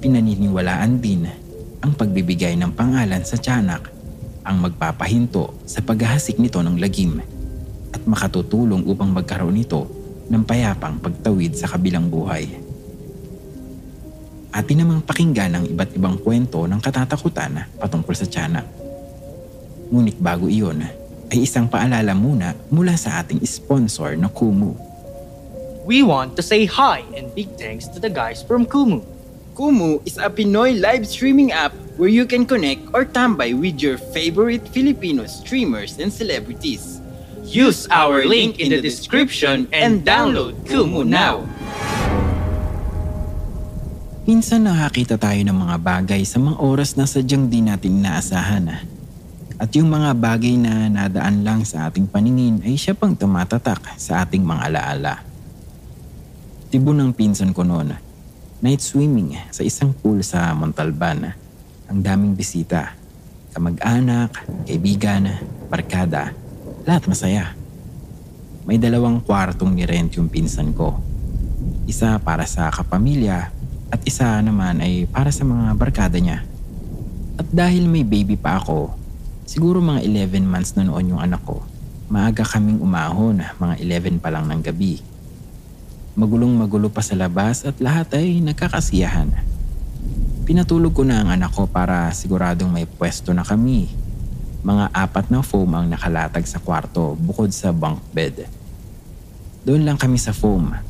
Pinaniniwalaan 0.04 1.00
din 1.00 1.24
ang 1.80 1.96
pagbibigay 1.96 2.52
ng 2.60 2.76
pangalan 2.76 3.24
sa 3.24 3.40
tiyanak 3.40 3.88
ang 4.44 4.60
magpapahinto 4.60 5.56
sa 5.64 5.80
paghahasik 5.80 6.36
nito 6.36 6.60
ng 6.60 6.76
lagim 6.76 7.16
at 7.96 8.02
makatutulong 8.04 8.84
upang 8.84 9.08
magkaroon 9.08 9.56
nito 9.56 9.88
ng 10.28 10.44
payapang 10.44 11.00
pagtawid 11.00 11.56
sa 11.56 11.64
kabilang 11.72 12.12
buhay. 12.12 12.67
Atin 14.58 14.82
namang 14.82 15.06
pakinggan 15.06 15.54
ang 15.54 15.64
iba't 15.70 15.94
ibang 15.94 16.18
kwento 16.18 16.66
ng 16.66 16.82
katatakutan 16.82 17.62
patungkol 17.78 18.10
sa 18.10 18.26
tiyanak. 18.26 18.66
Ngunit 19.94 20.18
bago 20.18 20.50
iyon, 20.50 20.82
ay 21.30 21.46
isang 21.46 21.70
paalala 21.70 22.10
muna 22.10 22.58
mula 22.66 22.98
sa 22.98 23.22
ating 23.22 23.38
sponsor 23.46 24.18
na 24.18 24.26
Kumu. 24.26 24.74
We 25.86 26.02
want 26.02 26.34
to 26.34 26.42
say 26.42 26.66
hi 26.66 27.06
and 27.14 27.30
big 27.38 27.54
thanks 27.54 27.86
to 27.94 28.02
the 28.02 28.10
guys 28.10 28.42
from 28.42 28.66
Kumu. 28.66 29.06
Kumu 29.54 30.02
is 30.02 30.18
a 30.18 30.26
Pinoy 30.26 30.74
live 30.74 31.06
streaming 31.06 31.54
app 31.54 31.70
where 31.94 32.10
you 32.10 32.26
can 32.26 32.42
connect 32.42 32.82
or 32.90 33.06
tambay 33.06 33.54
with 33.54 33.78
your 33.78 33.94
favorite 34.10 34.66
Filipino 34.74 35.30
streamers 35.30 36.02
and 36.02 36.10
celebrities. 36.10 36.98
Use 37.46 37.86
our 37.94 38.26
link 38.26 38.58
in 38.58 38.74
the 38.74 38.82
description 38.82 39.70
and 39.70 40.02
download 40.02 40.58
Kumu 40.66 41.06
now. 41.06 41.46
Minsan 44.28 44.68
nakakita 44.68 45.16
tayo 45.16 45.40
ng 45.40 45.56
mga 45.56 45.76
bagay 45.80 46.20
sa 46.28 46.36
mga 46.36 46.60
oras 46.60 47.00
na 47.00 47.08
sadyang 47.08 47.48
di 47.48 47.64
natin 47.64 48.04
inaasahan. 48.04 48.84
At 49.56 49.72
yung 49.72 49.88
mga 49.88 50.12
bagay 50.20 50.52
na 50.60 50.84
nadaan 50.92 51.40
lang 51.40 51.64
sa 51.64 51.88
ating 51.88 52.04
paningin 52.04 52.60
ay 52.60 52.76
siya 52.76 52.92
pang 52.92 53.16
tumatatak 53.16 53.80
sa 53.96 54.28
ating 54.28 54.44
mga 54.44 54.68
alaala. 54.68 55.24
Tibo 56.68 56.92
ng 56.92 57.16
pinsan 57.16 57.56
ko 57.56 57.64
noon, 57.64 57.96
night 58.60 58.84
swimming 58.84 59.32
sa 59.48 59.64
isang 59.64 59.96
pool 59.96 60.20
sa 60.20 60.52
Montalban. 60.52 61.32
Ang 61.88 62.04
daming 62.04 62.36
bisita, 62.36 62.92
kamag-anak, 63.56 64.44
kaibigan, 64.68 65.24
barkada, 65.72 66.36
lahat 66.84 67.08
masaya. 67.08 67.56
May 68.68 68.76
dalawang 68.76 69.24
kwartong 69.24 69.72
nirent 69.72 70.20
yung 70.20 70.28
pinsan 70.28 70.76
ko. 70.76 71.00
Isa 71.88 72.20
para 72.20 72.44
sa 72.44 72.68
kapamilya 72.68 73.56
at 73.88 74.00
isa 74.04 74.40
naman 74.44 74.84
ay 74.84 75.08
para 75.08 75.32
sa 75.32 75.44
mga 75.48 75.72
barkada 75.76 76.20
niya. 76.20 76.44
At 77.40 77.48
dahil 77.48 77.88
may 77.88 78.04
baby 78.04 78.36
pa 78.36 78.60
ako, 78.60 78.92
siguro 79.48 79.80
mga 79.80 80.04
11 80.04 80.44
months 80.44 80.76
na 80.76 80.84
noon 80.84 81.16
yung 81.16 81.22
anak 81.22 81.40
ko, 81.46 81.64
maaga 82.12 82.44
kaming 82.44 82.82
umahon, 82.82 83.40
mga 83.40 83.74
11 83.80 84.20
pa 84.20 84.28
lang 84.28 84.44
ng 84.48 84.60
gabi. 84.60 85.00
Magulong 86.18 86.50
magulo 86.50 86.90
pa 86.90 87.00
sa 87.00 87.14
labas 87.14 87.62
at 87.62 87.78
lahat 87.78 88.18
ay 88.18 88.42
nagkakasiyahan. 88.42 89.30
Pinatulog 90.42 90.96
ko 90.96 91.06
na 91.06 91.22
ang 91.22 91.30
anak 91.30 91.54
ko 91.54 91.70
para 91.70 92.10
siguradong 92.10 92.72
may 92.72 92.88
pwesto 92.88 93.30
na 93.30 93.46
kami. 93.46 93.86
Mga 94.66 94.90
apat 94.90 95.30
na 95.30 95.44
foam 95.44 95.70
ang 95.78 95.86
nakalatag 95.86 96.42
sa 96.48 96.58
kwarto 96.58 97.14
bukod 97.14 97.54
sa 97.54 97.70
bunk 97.70 98.02
bed. 98.10 98.50
Doon 99.62 99.86
lang 99.86 100.00
kami 100.00 100.18
sa 100.18 100.34
foam 100.34 100.87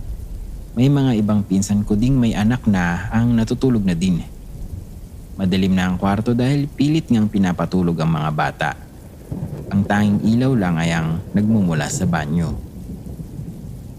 may 0.78 0.87
mga 0.87 1.18
ibang 1.18 1.42
pinsan 1.42 1.82
ko 1.82 1.99
ding 1.99 2.14
may 2.14 2.38
anak 2.38 2.62
na 2.70 3.11
ang 3.11 3.35
natutulog 3.35 3.82
na 3.82 3.99
din. 3.99 4.23
Madilim 5.35 5.75
na 5.75 5.90
ang 5.90 5.99
kwarto 5.99 6.38
dahil 6.38 6.70
pilit 6.70 7.11
ngang 7.11 7.26
pinapatulog 7.26 7.99
ang 7.99 8.14
mga 8.14 8.30
bata. 8.30 8.70
Ang 9.75 9.82
tanging 9.82 10.23
ilaw 10.23 10.54
lang 10.54 10.78
ay 10.78 10.94
ang 10.94 11.18
nagmumula 11.35 11.90
sa 11.90 12.06
banyo. 12.06 12.54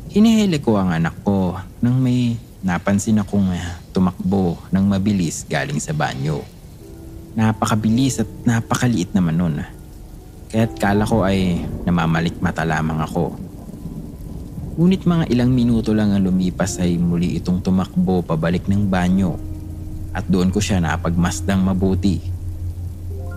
Hinihili 0.07 0.63
ko 0.63 0.79
ang 0.79 0.95
anak 0.95 1.19
ko 1.19 1.59
nang 1.83 1.99
may 1.99 2.39
napansin 2.63 3.19
akong 3.19 3.51
tumakbo 3.91 4.55
ng 4.71 4.85
mabilis 4.87 5.43
galing 5.51 5.83
sa 5.83 5.91
banyo. 5.91 6.39
Napakabilis 7.35 8.23
at 8.23 8.29
napakaliit 8.47 9.11
naman 9.11 9.35
nun. 9.35 9.55
Kaya't 10.47 10.79
kala 10.79 11.03
ko 11.03 11.27
ay 11.27 11.59
namamalik 11.83 12.39
mata 12.39 12.63
lamang 12.63 13.03
ako. 13.03 13.48
Ngunit 14.79 15.03
mga 15.03 15.27
ilang 15.35 15.51
minuto 15.51 15.91
lang 15.91 16.15
ang 16.15 16.23
lumipas 16.23 16.79
ay 16.79 16.95
muli 16.95 17.35
itong 17.35 17.59
tumakbo 17.59 18.23
pabalik 18.23 18.63
ng 18.71 18.87
banyo 18.87 19.35
at 20.15 20.23
doon 20.31 20.55
ko 20.55 20.63
siya 20.63 20.79
napagmasdang 20.79 21.59
mabuti. 21.59 22.23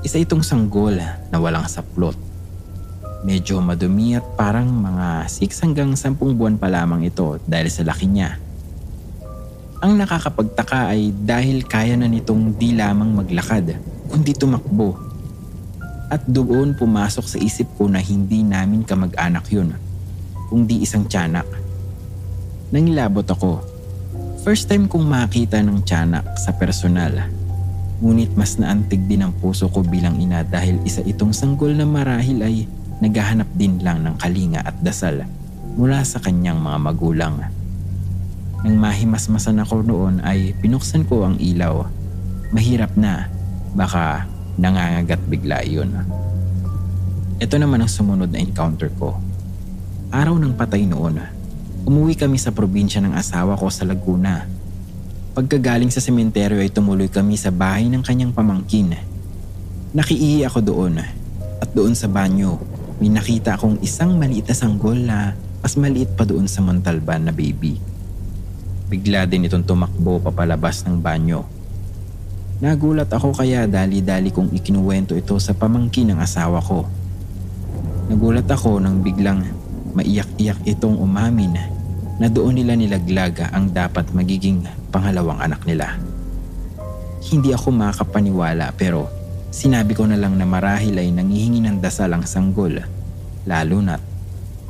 Isa 0.07 0.23
itong 0.23 0.47
sanggol 0.47 1.03
na 1.03 1.37
walang 1.43 1.67
saplot. 1.67 2.15
Medyo 3.27 3.59
madumi 3.59 4.15
at 4.15 4.23
parang 4.39 4.71
mga 4.71 5.27
6 5.27 5.67
hanggang 5.67 5.91
10 5.99 6.15
buwan 6.15 6.63
pa 6.63 6.71
lamang 6.71 7.11
ito 7.11 7.43
dahil 7.43 7.67
sa 7.75 7.83
laki 7.83 8.07
niya. 8.07 8.39
Ang 9.83 9.99
nakakapagtaka 9.99 10.95
ay 10.95 11.11
dahil 11.11 11.67
kaya 11.67 11.99
na 11.99 12.07
nitong 12.07 12.55
di 12.55 12.71
lamang 12.79 13.19
maglakad 13.19 13.83
kundi 14.07 14.31
tumakbo. 14.39 14.95
At 16.07 16.23
doon 16.23 16.79
pumasok 16.79 17.27
sa 17.27 17.43
isip 17.43 17.67
ko 17.75 17.91
na 17.91 17.99
hindi 17.99 18.47
namin 18.47 18.87
kamag-anak 18.87 19.51
yun 19.51 19.75
kundi 20.53 20.85
isang 20.85 21.09
tiyanak. 21.09 21.49
Nangilabot 22.69 23.25
ako. 23.25 23.65
First 24.45 24.69
time 24.69 24.85
kong 24.85 25.09
makita 25.09 25.65
ng 25.65 25.81
tiyanak 25.81 26.29
sa 26.37 26.53
personal. 26.53 27.25
Ngunit 28.05 28.37
mas 28.37 28.61
naantig 28.61 29.01
din 29.09 29.25
ang 29.25 29.33
puso 29.33 29.73
ko 29.73 29.81
bilang 29.81 30.21
ina 30.21 30.45
dahil 30.45 30.77
isa 30.85 31.01
itong 31.09 31.33
sanggol 31.33 31.73
na 31.73 31.89
marahil 31.89 32.45
ay 32.45 32.69
naghahanap 33.01 33.49
din 33.57 33.81
lang 33.81 34.05
ng 34.05 34.21
kalinga 34.21 34.61
at 34.61 34.77
dasal 34.85 35.25
mula 35.73 36.05
sa 36.05 36.21
kanyang 36.21 36.61
mga 36.61 36.79
magulang. 36.85 37.41
Nang 38.61 38.77
mahimasmasan 38.77 39.65
ako 39.65 39.89
noon 39.89 40.21
ay 40.21 40.53
pinuksan 40.61 41.09
ko 41.09 41.25
ang 41.25 41.41
ilaw. 41.41 41.89
Mahirap 42.53 42.93
na, 43.01 43.33
baka 43.73 44.29
nangangagat 44.61 45.23
bigla 45.33 45.65
yun. 45.65 45.97
Ito 47.41 47.57
naman 47.57 47.81
ang 47.81 47.89
sumunod 47.89 48.29
na 48.29 48.43
encounter 48.43 48.93
ko. 49.01 49.17
Araw 50.13 50.37
ng 50.37 50.53
patay 50.61 50.85
noon, 50.85 51.25
umuwi 51.89 52.13
kami 52.13 52.37
sa 52.37 52.53
probinsya 52.53 53.01
ng 53.01 53.17
asawa 53.17 53.57
ko 53.57 53.73
sa 53.73 53.89
Laguna. 53.89 54.45
Pagkagaling 55.33 55.89
sa 55.89 56.05
sementeryo 56.05 56.61
ay 56.61 56.69
tumuloy 56.69 57.09
kami 57.09 57.41
sa 57.41 57.49
bahay 57.49 57.89
ng 57.89 58.05
kanyang 58.05 58.29
pamangkin. 58.37 58.93
Nakiihi 59.97 60.45
ako 60.45 60.61
doon 60.61 61.01
at 61.65 61.69
doon 61.73 61.97
sa 61.97 62.13
banyo 62.13 62.61
may 63.01 63.09
nakita 63.09 63.57
akong 63.57 63.81
isang 63.81 64.21
maliit 64.21 64.53
na 64.53 64.53
sanggol 64.53 65.01
na 65.01 65.33
mas 65.65 65.81
maliit 65.81 66.13
pa 66.13 66.29
doon 66.29 66.45
sa 66.45 66.61
Montalban 66.61 67.25
na 67.25 67.33
baby. 67.33 67.81
Bigla 68.93 69.25
din 69.25 69.49
itong 69.49 69.65
tumakbo 69.65 70.21
papalabas 70.21 70.85
ng 70.85 71.01
banyo. 71.01 71.41
Nagulat 72.61 73.09
ako 73.09 73.33
kaya 73.33 73.65
dali-dali 73.65 74.29
kong 74.29 74.53
ikinuwento 74.53 75.17
ito 75.17 75.41
sa 75.41 75.57
pamangkin 75.57 76.13
ng 76.13 76.21
asawa 76.21 76.61
ko. 76.61 76.85
Nagulat 78.13 78.45
ako 78.45 78.77
nang 78.77 79.01
biglang 79.01 79.62
maiyak-iyak 79.93 80.61
itong 80.65 80.97
umamin 80.97 81.57
na 82.17 82.29
doon 82.29 82.61
nila 82.61 82.77
nilaglaga 82.77 83.53
ang 83.53 83.73
dapat 83.73 84.09
magiging 84.13 84.65
pangalawang 84.93 85.41
anak 85.41 85.65
nila. 85.65 85.97
Hindi 87.23 87.55
ako 87.55 87.73
makapaniwala 87.73 88.75
pero 88.77 89.09
sinabi 89.53 89.95
ko 89.95 90.09
na 90.09 90.19
lang 90.19 90.37
na 90.37 90.49
marahil 90.49 90.97
ay 90.99 91.13
nangihingi 91.13 91.63
ng 91.65 91.79
dasal 91.81 92.13
ang 92.13 92.25
sanggol 92.27 92.83
lalo 93.47 93.77
na't 93.79 94.03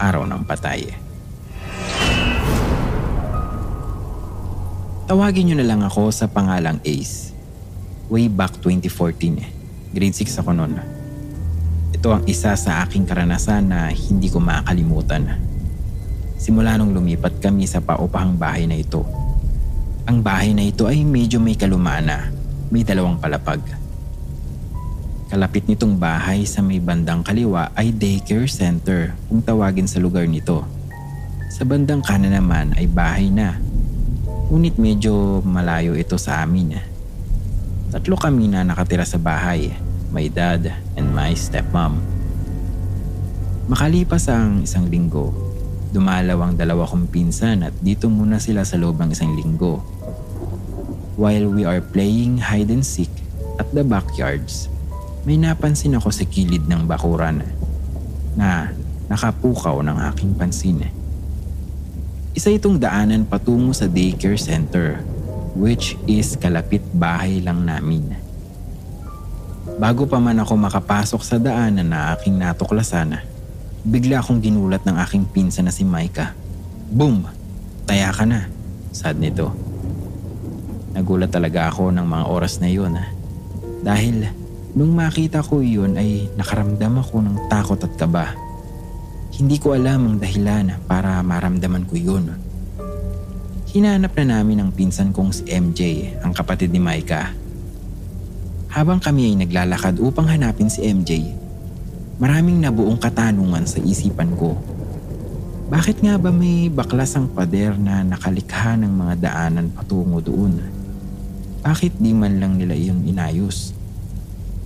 araw 0.00 0.26
ng 0.26 0.42
patay. 0.44 0.90
Tawagin 5.06 5.52
nyo 5.52 5.56
na 5.60 5.66
lang 5.66 5.82
ako 5.84 6.08
sa 6.08 6.30
pangalang 6.30 6.80
Ace. 6.88 7.36
Way 8.08 8.32
back 8.32 8.64
2014 8.64 9.44
eh. 9.44 9.50
Grade 9.92 10.16
6 10.16 10.40
ako 10.40 10.50
noon. 10.56 10.91
Ito 12.02 12.18
ang 12.18 12.26
isa 12.26 12.58
sa 12.58 12.82
aking 12.82 13.06
karanasan 13.06 13.70
na 13.70 13.86
hindi 13.94 14.26
ko 14.26 14.42
makakalimutan. 14.42 15.38
Simula 16.34 16.74
nung 16.74 16.90
lumipat 16.90 17.38
kami 17.38 17.62
sa 17.62 17.78
paupahang 17.78 18.34
bahay 18.34 18.66
na 18.66 18.74
ito. 18.74 19.06
Ang 20.10 20.18
bahay 20.18 20.50
na 20.50 20.66
ito 20.66 20.90
ay 20.90 21.06
medyo 21.06 21.38
may 21.38 21.54
kalumaan 21.54 22.10
na. 22.10 22.26
May 22.74 22.82
dalawang 22.82 23.22
palapag. 23.22 23.62
Kalapit 25.30 25.70
nitong 25.70 25.94
bahay 25.94 26.42
sa 26.42 26.58
may 26.58 26.82
bandang 26.82 27.22
kaliwa 27.22 27.70
ay 27.78 27.94
daycare 27.94 28.50
center 28.50 29.14
kung 29.30 29.38
tawagin 29.38 29.86
sa 29.86 30.02
lugar 30.02 30.26
nito. 30.26 30.66
Sa 31.54 31.62
bandang 31.62 32.02
kanan 32.02 32.34
naman 32.34 32.74
ay 32.82 32.90
bahay 32.90 33.30
na. 33.30 33.62
Ngunit 34.50 34.74
medyo 34.74 35.38
malayo 35.46 35.94
ito 35.94 36.18
sa 36.18 36.42
amin. 36.42 36.82
Tatlo 37.94 38.18
kami 38.18 38.50
na 38.50 38.66
nakatira 38.66 39.06
sa 39.06 39.22
bahay. 39.22 39.91
My 40.12 40.28
dad 40.28 40.68
and 40.92 41.08
my 41.16 41.32
stepmom. 41.32 41.96
Makalipas 43.72 44.28
ang 44.28 44.60
isang 44.60 44.92
linggo, 44.92 45.32
dumalaw 45.96 46.44
ang 46.44 46.52
dalawa 46.60 46.84
kong 46.84 47.08
pinsan 47.08 47.64
at 47.64 47.72
dito 47.80 48.12
muna 48.12 48.36
sila 48.36 48.60
sa 48.60 48.76
loob 48.76 49.00
ng 49.00 49.08
isang 49.08 49.32
linggo. 49.32 49.80
While 51.16 51.48
we 51.48 51.64
are 51.64 51.80
playing 51.80 52.44
hide 52.44 52.68
and 52.68 52.84
seek 52.84 53.08
at 53.56 53.72
the 53.72 53.80
backyards, 53.80 54.68
may 55.24 55.40
napansin 55.40 55.96
ako 55.96 56.12
sa 56.12 56.28
kilid 56.28 56.68
ng 56.68 56.84
bakuran 56.84 57.40
na 58.36 58.68
nakapukaw 59.08 59.80
ng 59.80 59.96
aking 60.12 60.36
pansin. 60.36 60.92
Isa 62.36 62.52
itong 62.52 62.76
daanan 62.76 63.24
patungo 63.24 63.72
sa 63.72 63.88
daycare 63.88 64.36
center 64.36 65.00
which 65.56 65.96
is 66.04 66.36
kalapit 66.36 66.80
bahay 66.96 67.40
lang 67.44 67.64
namin. 67.64 68.21
Bago 69.80 70.04
pa 70.04 70.20
man 70.20 70.36
ako 70.36 70.52
makapasok 70.68 71.22
sa 71.24 71.40
daanan 71.40 71.88
na 71.88 72.12
aking 72.12 72.36
natuklasan, 72.36 73.16
bigla 73.88 74.20
akong 74.20 74.44
ginulat 74.44 74.84
ng 74.84 74.96
aking 75.00 75.24
pinsan 75.32 75.64
na 75.64 75.72
si 75.72 75.80
Micah. 75.80 76.36
Boom! 76.92 77.24
Taya 77.88 78.12
ka 78.12 78.28
na, 78.28 78.52
sad 78.92 79.16
nito. 79.16 79.48
Nagulat 80.92 81.32
talaga 81.32 81.72
ako 81.72 81.88
ng 81.88 82.04
mga 82.04 82.24
oras 82.28 82.60
na 82.60 82.68
yun. 82.68 83.00
Dahil 83.80 84.28
nung 84.76 84.92
makita 84.92 85.40
ko 85.40 85.64
yun 85.64 85.96
ay 85.96 86.28
nakaramdam 86.36 87.00
ako 87.00 87.24
ng 87.24 87.36
takot 87.48 87.80
at 87.80 87.92
kaba. 87.96 88.36
Hindi 89.32 89.56
ko 89.56 89.72
alam 89.72 90.04
ang 90.04 90.16
dahilan 90.20 90.84
para 90.84 91.16
maramdaman 91.24 91.88
ko 91.88 91.96
yun. 91.96 92.28
Hinanap 93.72 94.12
na 94.20 94.36
namin 94.36 94.60
ang 94.60 94.70
pinsan 94.70 95.16
kong 95.16 95.32
si 95.32 95.48
MJ, 95.48 96.12
ang 96.20 96.36
kapatid 96.36 96.68
ni 96.68 96.76
Micah. 96.76 97.41
Habang 98.72 99.04
kami 99.04 99.28
ay 99.28 99.44
naglalakad 99.44 100.00
upang 100.00 100.32
hanapin 100.32 100.72
si 100.72 100.80
MJ, 100.88 101.28
maraming 102.16 102.56
nabuong 102.56 102.96
katanungan 102.96 103.68
sa 103.68 103.76
isipan 103.84 104.32
ko. 104.32 104.56
Bakit 105.68 106.00
nga 106.00 106.16
ba 106.16 106.32
may 106.32 106.72
baklasang 106.72 107.28
pader 107.36 107.76
na 107.76 108.00
nakalikha 108.00 108.80
ng 108.80 108.88
mga 108.88 109.14
daanan 109.28 109.68
patungo 109.76 110.24
doon? 110.24 110.56
Bakit 111.60 112.00
di 112.00 112.16
man 112.16 112.40
lang 112.40 112.56
nila 112.56 112.72
iyon 112.72 113.04
inayos? 113.04 113.76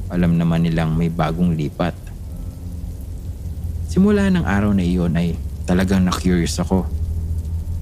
Alam 0.06 0.38
naman 0.38 0.62
nilang 0.62 0.94
may 0.94 1.10
bagong 1.10 1.58
lipat. 1.58 1.98
Simula 3.90 4.30
ng 4.30 4.46
araw 4.46 4.70
na 4.70 4.86
iyon 4.86 5.18
ay 5.18 5.34
talagang 5.66 6.06
na-curious 6.06 6.62
ako. 6.62 6.86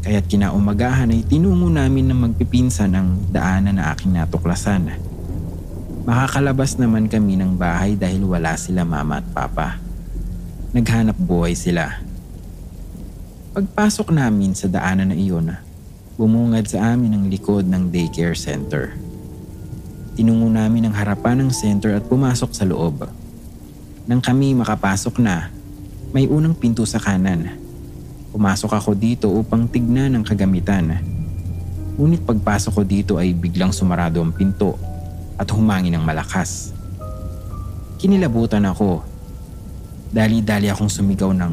Kaya't 0.08 0.24
kinaumagahan 0.24 1.12
ay 1.12 1.20
tinungo 1.28 1.68
namin 1.68 2.08
na 2.08 2.16
magpipinsan 2.16 2.96
ang 2.96 3.28
daanan 3.28 3.76
na 3.76 3.92
aking 3.92 4.16
natuklasan. 4.16 5.12
Makakalabas 6.04 6.76
naman 6.76 7.08
kami 7.08 7.40
ng 7.40 7.56
bahay 7.56 7.96
dahil 7.96 8.28
wala 8.28 8.60
sila 8.60 8.84
mama 8.84 9.24
at 9.24 9.26
papa. 9.32 9.80
Naghanap 10.76 11.16
buhay 11.16 11.56
sila. 11.56 11.96
Pagpasok 13.56 14.12
namin 14.12 14.52
sa 14.52 14.68
daanan 14.68 15.08
na 15.08 15.16
iyon, 15.16 15.56
bumungad 16.20 16.68
sa 16.68 16.92
amin 16.92 17.16
ang 17.16 17.24
likod 17.32 17.64
ng 17.64 17.88
daycare 17.88 18.36
center. 18.36 18.92
Tinungo 20.12 20.44
namin 20.52 20.92
ang 20.92 20.92
harapan 20.92 21.40
ng 21.40 21.48
center 21.48 21.96
at 21.96 22.04
pumasok 22.04 22.52
sa 22.52 22.68
loob. 22.68 23.08
Nang 24.04 24.20
kami 24.20 24.52
makapasok 24.52 25.16
na, 25.24 25.48
may 26.12 26.28
unang 26.28 26.52
pinto 26.52 26.84
sa 26.84 27.00
kanan. 27.00 27.56
Pumasok 28.28 28.76
ako 28.76 28.92
dito 28.92 29.32
upang 29.32 29.64
tignan 29.72 30.20
ang 30.20 30.24
kagamitan. 30.28 31.00
Ngunit 31.96 32.28
pagpasok 32.28 32.72
ko 32.76 32.82
dito 32.84 33.12
ay 33.16 33.32
biglang 33.32 33.72
sumarado 33.72 34.20
ang 34.20 34.36
pinto 34.36 34.93
at 35.38 35.48
humangin 35.50 35.98
ng 35.98 36.04
malakas. 36.04 36.74
Kinilabutan 37.98 38.64
ako. 38.68 39.02
Dali-dali 40.14 40.70
akong 40.70 40.92
sumigaw 40.92 41.34
ng, 41.34 41.52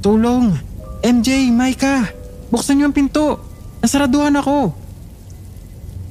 Tulong! 0.00 0.54
MJ! 1.02 1.50
Micah! 1.50 2.08
Buksan 2.48 2.78
niyo 2.78 2.88
ang 2.88 2.96
pinto! 2.96 3.42
Nasaraduhan 3.82 4.38
ako! 4.38 4.72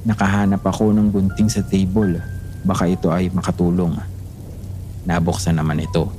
Nakahanap 0.06 0.62
ako 0.62 0.94
ng 0.94 1.08
gunting 1.10 1.50
sa 1.50 1.66
table. 1.66 2.22
Baka 2.62 2.86
ito 2.86 3.10
ay 3.10 3.32
makatulong. 3.32 3.98
Nabuksan 5.02 5.58
naman 5.58 5.82
ito. 5.82 6.12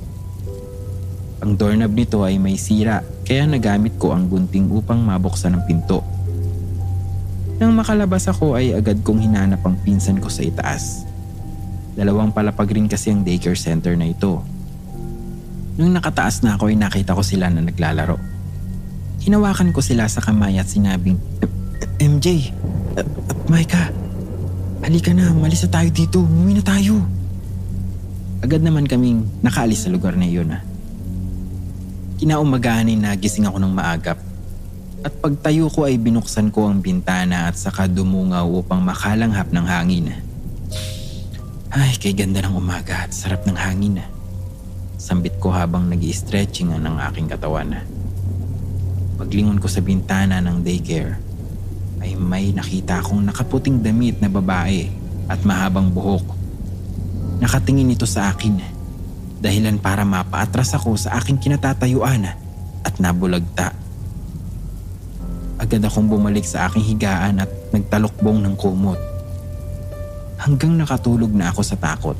Ang 1.38 1.54
doorknob 1.54 1.94
nito 1.94 2.26
ay 2.26 2.36
may 2.36 2.58
sira 2.58 3.00
kaya 3.22 3.46
nagamit 3.46 3.94
ko 3.96 4.10
ang 4.10 4.26
gunting 4.26 4.66
upang 4.74 4.98
mabuksan 5.00 5.54
ang 5.54 5.64
pinto. 5.64 6.02
Nang 7.58 7.74
makalabas 7.74 8.30
ako 8.30 8.54
ay 8.54 8.70
agad 8.70 9.02
kong 9.02 9.18
hinanap 9.18 9.58
ang 9.66 9.74
pinsan 9.82 10.22
ko 10.22 10.30
sa 10.30 10.46
itaas. 10.46 11.02
Dalawang 11.98 12.30
palapag 12.30 12.70
rin 12.70 12.86
kasi 12.86 13.10
ang 13.10 13.26
daycare 13.26 13.58
center 13.58 13.98
na 13.98 14.06
ito. 14.06 14.38
Nung 15.74 15.90
nakataas 15.90 16.46
na 16.46 16.54
ako 16.54 16.70
ay 16.70 16.78
nakita 16.78 17.18
ko 17.18 17.22
sila 17.26 17.50
na 17.50 17.58
naglalaro. 17.58 18.14
Hinawakan 19.26 19.74
ko 19.74 19.82
sila 19.82 20.06
sa 20.06 20.22
kamay 20.22 20.54
at 20.62 20.70
sinabing, 20.70 21.18
MJ, 21.98 22.54
at 22.94 23.06
Micah, 23.50 23.90
halika 24.86 25.10
na, 25.10 25.34
malis 25.34 25.66
tayo 25.66 25.90
dito, 25.90 26.22
umuwi 26.22 26.62
na 26.62 26.62
tayo. 26.62 27.02
Agad 28.38 28.62
naman 28.62 28.86
kaming 28.86 29.26
nakaalis 29.42 29.82
sa 29.82 29.90
lugar 29.90 30.14
na 30.14 30.30
iyon. 30.30 30.54
Kinaumagahan 32.22 32.86
ay 32.86 32.94
nagising 32.94 33.50
ako 33.50 33.58
ng 33.58 33.74
maagap 33.74 34.27
at 35.06 35.14
pagtayo 35.22 35.70
ko 35.70 35.86
ay 35.86 35.94
binuksan 35.94 36.50
ko 36.50 36.66
ang 36.66 36.82
bintana 36.82 37.46
at 37.46 37.54
saka 37.54 37.86
dumungaw 37.86 38.44
upang 38.50 38.82
makalanghap 38.82 39.48
ng 39.54 39.66
hangin. 39.66 40.06
Ay, 41.70 41.94
kay 42.00 42.16
ganda 42.16 42.42
ng 42.42 42.58
umaga 42.58 43.06
at 43.06 43.14
sarap 43.14 43.46
ng 43.46 43.54
hangin. 43.54 44.02
Sambit 44.98 45.38
ko 45.38 45.54
habang 45.54 45.86
nag 45.86 46.02
stretching 46.10 46.74
ang 46.74 46.98
aking 47.12 47.30
katawan. 47.30 47.78
Paglingon 49.14 49.62
ko 49.62 49.70
sa 49.70 49.78
bintana 49.78 50.42
ng 50.42 50.66
daycare, 50.66 51.14
ay 52.02 52.14
may 52.18 52.50
nakita 52.54 52.98
akong 52.98 53.22
nakaputing 53.22 53.82
damit 53.82 54.18
na 54.18 54.30
babae 54.30 54.90
at 55.30 55.42
mahabang 55.46 55.90
buhok. 55.90 56.24
Nakatingin 57.38 57.94
ito 57.94 58.06
sa 58.06 58.34
akin 58.34 58.78
dahilan 59.38 59.78
para 59.78 60.02
mapaatras 60.02 60.74
ako 60.74 60.98
sa 60.98 61.14
aking 61.22 61.38
kinatatayuan 61.38 62.26
at 62.82 62.94
nabulagta. 62.98 63.87
Agad 65.58 65.82
akong 65.82 66.06
bumalik 66.06 66.46
sa 66.46 66.70
aking 66.70 66.86
higaan 66.94 67.42
at 67.42 67.50
nagtalokbong 67.74 68.46
ng 68.46 68.54
kumot. 68.54 68.98
Hanggang 70.38 70.78
nakatulog 70.78 71.34
na 71.34 71.50
ako 71.50 71.66
sa 71.66 71.74
takot. 71.74 72.14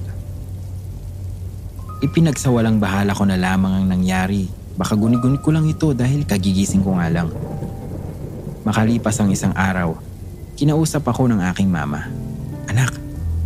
Ipinagsawalang 2.03 2.83
bahala 2.83 3.15
ko 3.15 3.23
na 3.23 3.39
lamang 3.39 3.79
ang 3.79 3.87
nangyari. 3.87 4.51
Baka 4.75 4.99
guni-guni 4.99 5.39
ko 5.39 5.55
lang 5.55 5.71
ito 5.71 5.95
dahil 5.95 6.27
kagigising 6.27 6.83
ko 6.83 6.99
nga 6.99 7.11
lang. 7.11 7.31
Makalipas 8.67 9.19
ang 9.23 9.31
isang 9.31 9.55
araw, 9.55 9.95
kinausap 10.59 11.07
ako 11.07 11.31
ng 11.31 11.39
aking 11.55 11.71
mama. 11.71 12.11
Anak, 12.67 12.95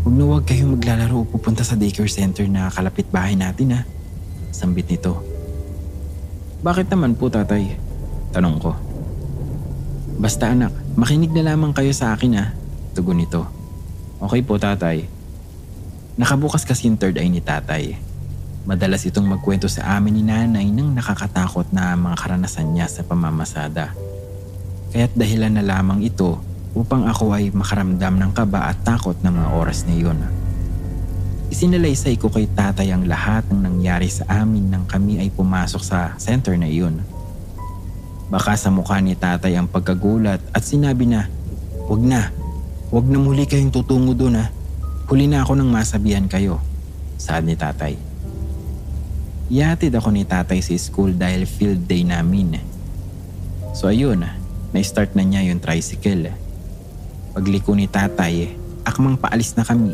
huwag 0.04 0.16
na 0.16 0.24
huwag 0.24 0.44
kayong 0.48 0.76
maglalaro 0.76 1.20
o 1.20 1.28
pupunta 1.28 1.64
sa 1.64 1.76
daycare 1.76 2.08
center 2.08 2.48
na 2.48 2.72
kalapit 2.72 3.08
bahay 3.12 3.36
natin 3.36 3.76
ha. 3.76 3.80
Sambit 4.52 4.88
nito. 4.88 5.20
Bakit 6.64 6.88
naman 6.92 7.16
po 7.16 7.28
tatay? 7.28 7.76
Tanong 8.32 8.56
ko. 8.60 8.91
Basta 10.20 10.52
anak, 10.52 10.72
makinig 10.96 11.32
na 11.32 11.52
lamang 11.52 11.72
kayo 11.72 11.92
sa 11.92 12.12
akin 12.12 12.36
ha. 12.36 12.52
Tugon 12.92 13.20
nito. 13.20 13.48
Okay 14.20 14.44
po 14.44 14.60
tatay. 14.60 15.08
Nakabukas 16.20 16.68
kasi 16.68 16.88
yung 16.90 17.00
third 17.00 17.16
eye 17.16 17.32
ni 17.32 17.40
tatay. 17.40 17.96
Madalas 18.62 19.02
itong 19.08 19.26
magkwento 19.26 19.66
sa 19.66 19.98
amin 19.98 20.14
ni 20.14 20.22
nanay 20.22 20.70
ng 20.70 20.94
nakakatakot 20.94 21.72
na 21.74 21.98
mga 21.98 22.14
karanasan 22.14 22.70
niya 22.70 22.86
sa 22.86 23.02
pamamasada. 23.02 23.90
Kaya't 24.92 25.16
dahilan 25.16 25.56
na 25.56 25.64
lamang 25.64 26.04
ito 26.04 26.38
upang 26.76 27.08
ako 27.08 27.32
ay 27.32 27.50
makaramdam 27.50 28.14
ng 28.20 28.30
kaba 28.36 28.70
at 28.70 28.78
takot 28.84 29.16
ng 29.18 29.32
mga 29.32 29.48
oras 29.56 29.88
na 29.88 29.96
iyon. 29.96 30.20
Isinalaysay 31.52 32.16
ko 32.16 32.32
kay 32.32 32.48
tatay 32.48 32.92
ang 32.92 33.04
lahat 33.04 33.44
ng 33.52 33.60
nangyari 33.60 34.08
sa 34.08 34.24
amin 34.28 34.72
nang 34.72 34.88
kami 34.88 35.20
ay 35.20 35.28
pumasok 35.28 35.82
sa 35.84 36.16
center 36.16 36.56
na 36.56 36.68
iyon. 36.68 37.00
Baka 38.32 38.56
sa 38.56 38.72
mukha 38.72 38.96
ni 39.04 39.12
tatay 39.12 39.60
ang 39.60 39.68
pagkagulat 39.68 40.40
at 40.56 40.64
sinabi 40.64 41.04
na, 41.04 41.28
Huwag 41.84 42.00
na, 42.00 42.32
huwag 42.88 43.04
na 43.04 43.20
muli 43.20 43.44
kayong 43.44 43.68
tutungo 43.68 44.16
doon 44.16 44.40
ha. 44.40 44.48
Huli 45.04 45.28
na 45.28 45.44
ako 45.44 45.60
nang 45.60 45.68
masabihan 45.68 46.24
kayo. 46.24 46.56
Saad 47.20 47.44
ni 47.44 47.52
tatay. 47.52 47.92
Ihatid 49.52 49.92
ako 49.92 50.08
ni 50.16 50.24
tatay 50.24 50.64
sa 50.64 50.72
school 50.80 51.12
dahil 51.12 51.44
field 51.44 51.84
day 51.84 52.08
namin. 52.08 52.56
So 53.76 53.92
ayun, 53.92 54.24
na-start 54.72 55.12
na 55.12 55.28
niya 55.28 55.52
yung 55.52 55.60
tricycle. 55.60 56.32
Pagliko 57.36 57.76
ni 57.76 57.84
tatay, 57.84 58.48
akmang 58.88 59.20
paalis 59.20 59.52
na 59.60 59.68
kami. 59.68 59.92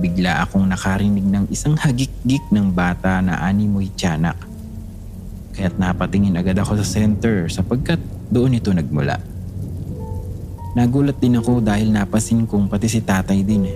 Bigla 0.00 0.40
akong 0.40 0.64
nakarinig 0.64 1.28
ng 1.28 1.52
isang 1.52 1.76
hagik-gik 1.76 2.48
ng 2.48 2.72
bata 2.72 3.20
na 3.20 3.44
animoy 3.44 3.92
tiyanak. 3.92 4.47
Kaya't 5.58 5.74
napatingin 5.74 6.38
agad 6.38 6.54
ako 6.54 6.78
sa 6.78 6.86
center 6.86 7.50
sapagkat 7.50 7.98
doon 8.30 8.62
ito 8.62 8.70
nagmula. 8.70 9.18
Nagulat 10.78 11.18
din 11.18 11.34
ako 11.34 11.58
dahil 11.58 11.90
napasin 11.90 12.46
kong 12.46 12.70
pati 12.70 12.86
si 12.86 13.02
tatay 13.02 13.42
din. 13.42 13.66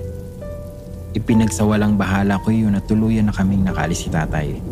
Ipinagsawalang 1.11 1.99
bahala 1.99 2.39
ko 2.39 2.55
yun 2.55 2.79
at 2.79 2.87
tuluyan 2.87 3.27
na 3.27 3.35
kaming 3.35 3.67
nakalis 3.67 4.07
si 4.07 4.15
tatay. 4.15 4.63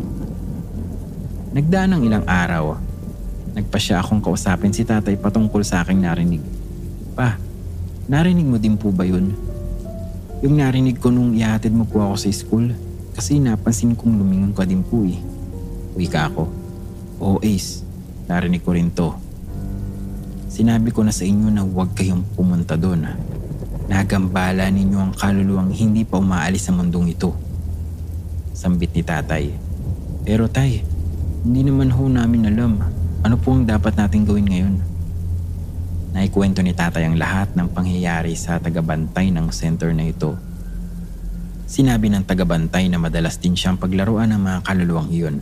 Nagdaan 1.51 1.99
ng 1.99 2.01
ilang 2.07 2.23
araw. 2.23 2.79
Nagpa 3.59 3.75
siya 3.75 3.99
akong 3.99 4.23
kausapin 4.23 4.71
si 4.71 4.87
tatay 4.87 5.19
patungkol 5.19 5.67
sa 5.67 5.83
aking 5.83 6.07
narinig. 6.07 6.39
Pa, 7.11 7.35
narinig 8.07 8.47
mo 8.47 8.55
din 8.55 8.79
po 8.79 8.87
ba 8.95 9.03
yun? 9.03 9.35
Yung 10.39 10.63
narinig 10.63 10.95
ko 10.95 11.11
nung 11.11 11.35
ihatid 11.35 11.75
mo 11.75 11.83
po 11.83 11.99
ako 11.99 12.15
sa 12.15 12.31
school 12.31 12.71
kasi 13.11 13.43
napansin 13.43 13.99
kong 13.99 14.15
lumingon 14.15 14.55
ka 14.55 14.63
din 14.63 14.79
po 14.79 15.03
eh. 15.03 15.19
Uwi 15.99 16.07
ka 16.07 16.31
ako. 16.31 16.60
Oo 17.21 17.37
Ace, 17.45 17.85
narinig 18.25 18.65
ko 18.65 18.73
rin 18.73 18.89
to. 18.89 19.13
Sinabi 20.49 20.89
ko 20.89 21.05
na 21.05 21.13
sa 21.13 21.21
inyo 21.21 21.53
na 21.53 21.61
huwag 21.61 21.93
kayong 21.93 22.25
pumunta 22.33 22.73
doon. 22.73 23.05
Nagambala 23.85 24.67
ninyo 24.73 24.97
ang 24.97 25.13
kaluluwang 25.13 25.69
hindi 25.69 26.01
pa 26.01 26.17
umaalis 26.17 26.65
sa 26.65 26.73
mundong 26.73 27.13
ito. 27.13 27.31
Sambit 28.57 28.91
ni 28.97 29.05
tatay. 29.05 29.53
Pero 30.25 30.49
tay, 30.49 30.81
hindi 31.45 31.61
naman 31.61 31.93
ho 31.93 32.09
namin 32.09 32.49
alam 32.49 32.73
ano 33.21 33.37
po 33.37 33.53
ang 33.53 33.69
dapat 33.69 33.93
natin 34.01 34.25
gawin 34.25 34.49
ngayon. 34.49 34.75
Naikwento 36.17 36.65
ni 36.65 36.73
tatay 36.73 37.05
ang 37.05 37.21
lahat 37.21 37.53
ng 37.53 37.69
pangyayari 37.69 38.33
sa 38.33 38.57
tagabantay 38.57 39.29
ng 39.29 39.45
center 39.53 39.93
na 39.93 40.09
ito. 40.09 40.33
Sinabi 41.69 42.09
ng 42.09 42.25
tagabantay 42.25 42.89
na 42.89 42.97
madalas 42.97 43.37
din 43.37 43.53
siyang 43.53 43.77
paglaruan 43.77 44.33
ng 44.33 44.41
mga 44.41 44.59
kaluluwang 44.65 45.13
iyon. 45.13 45.37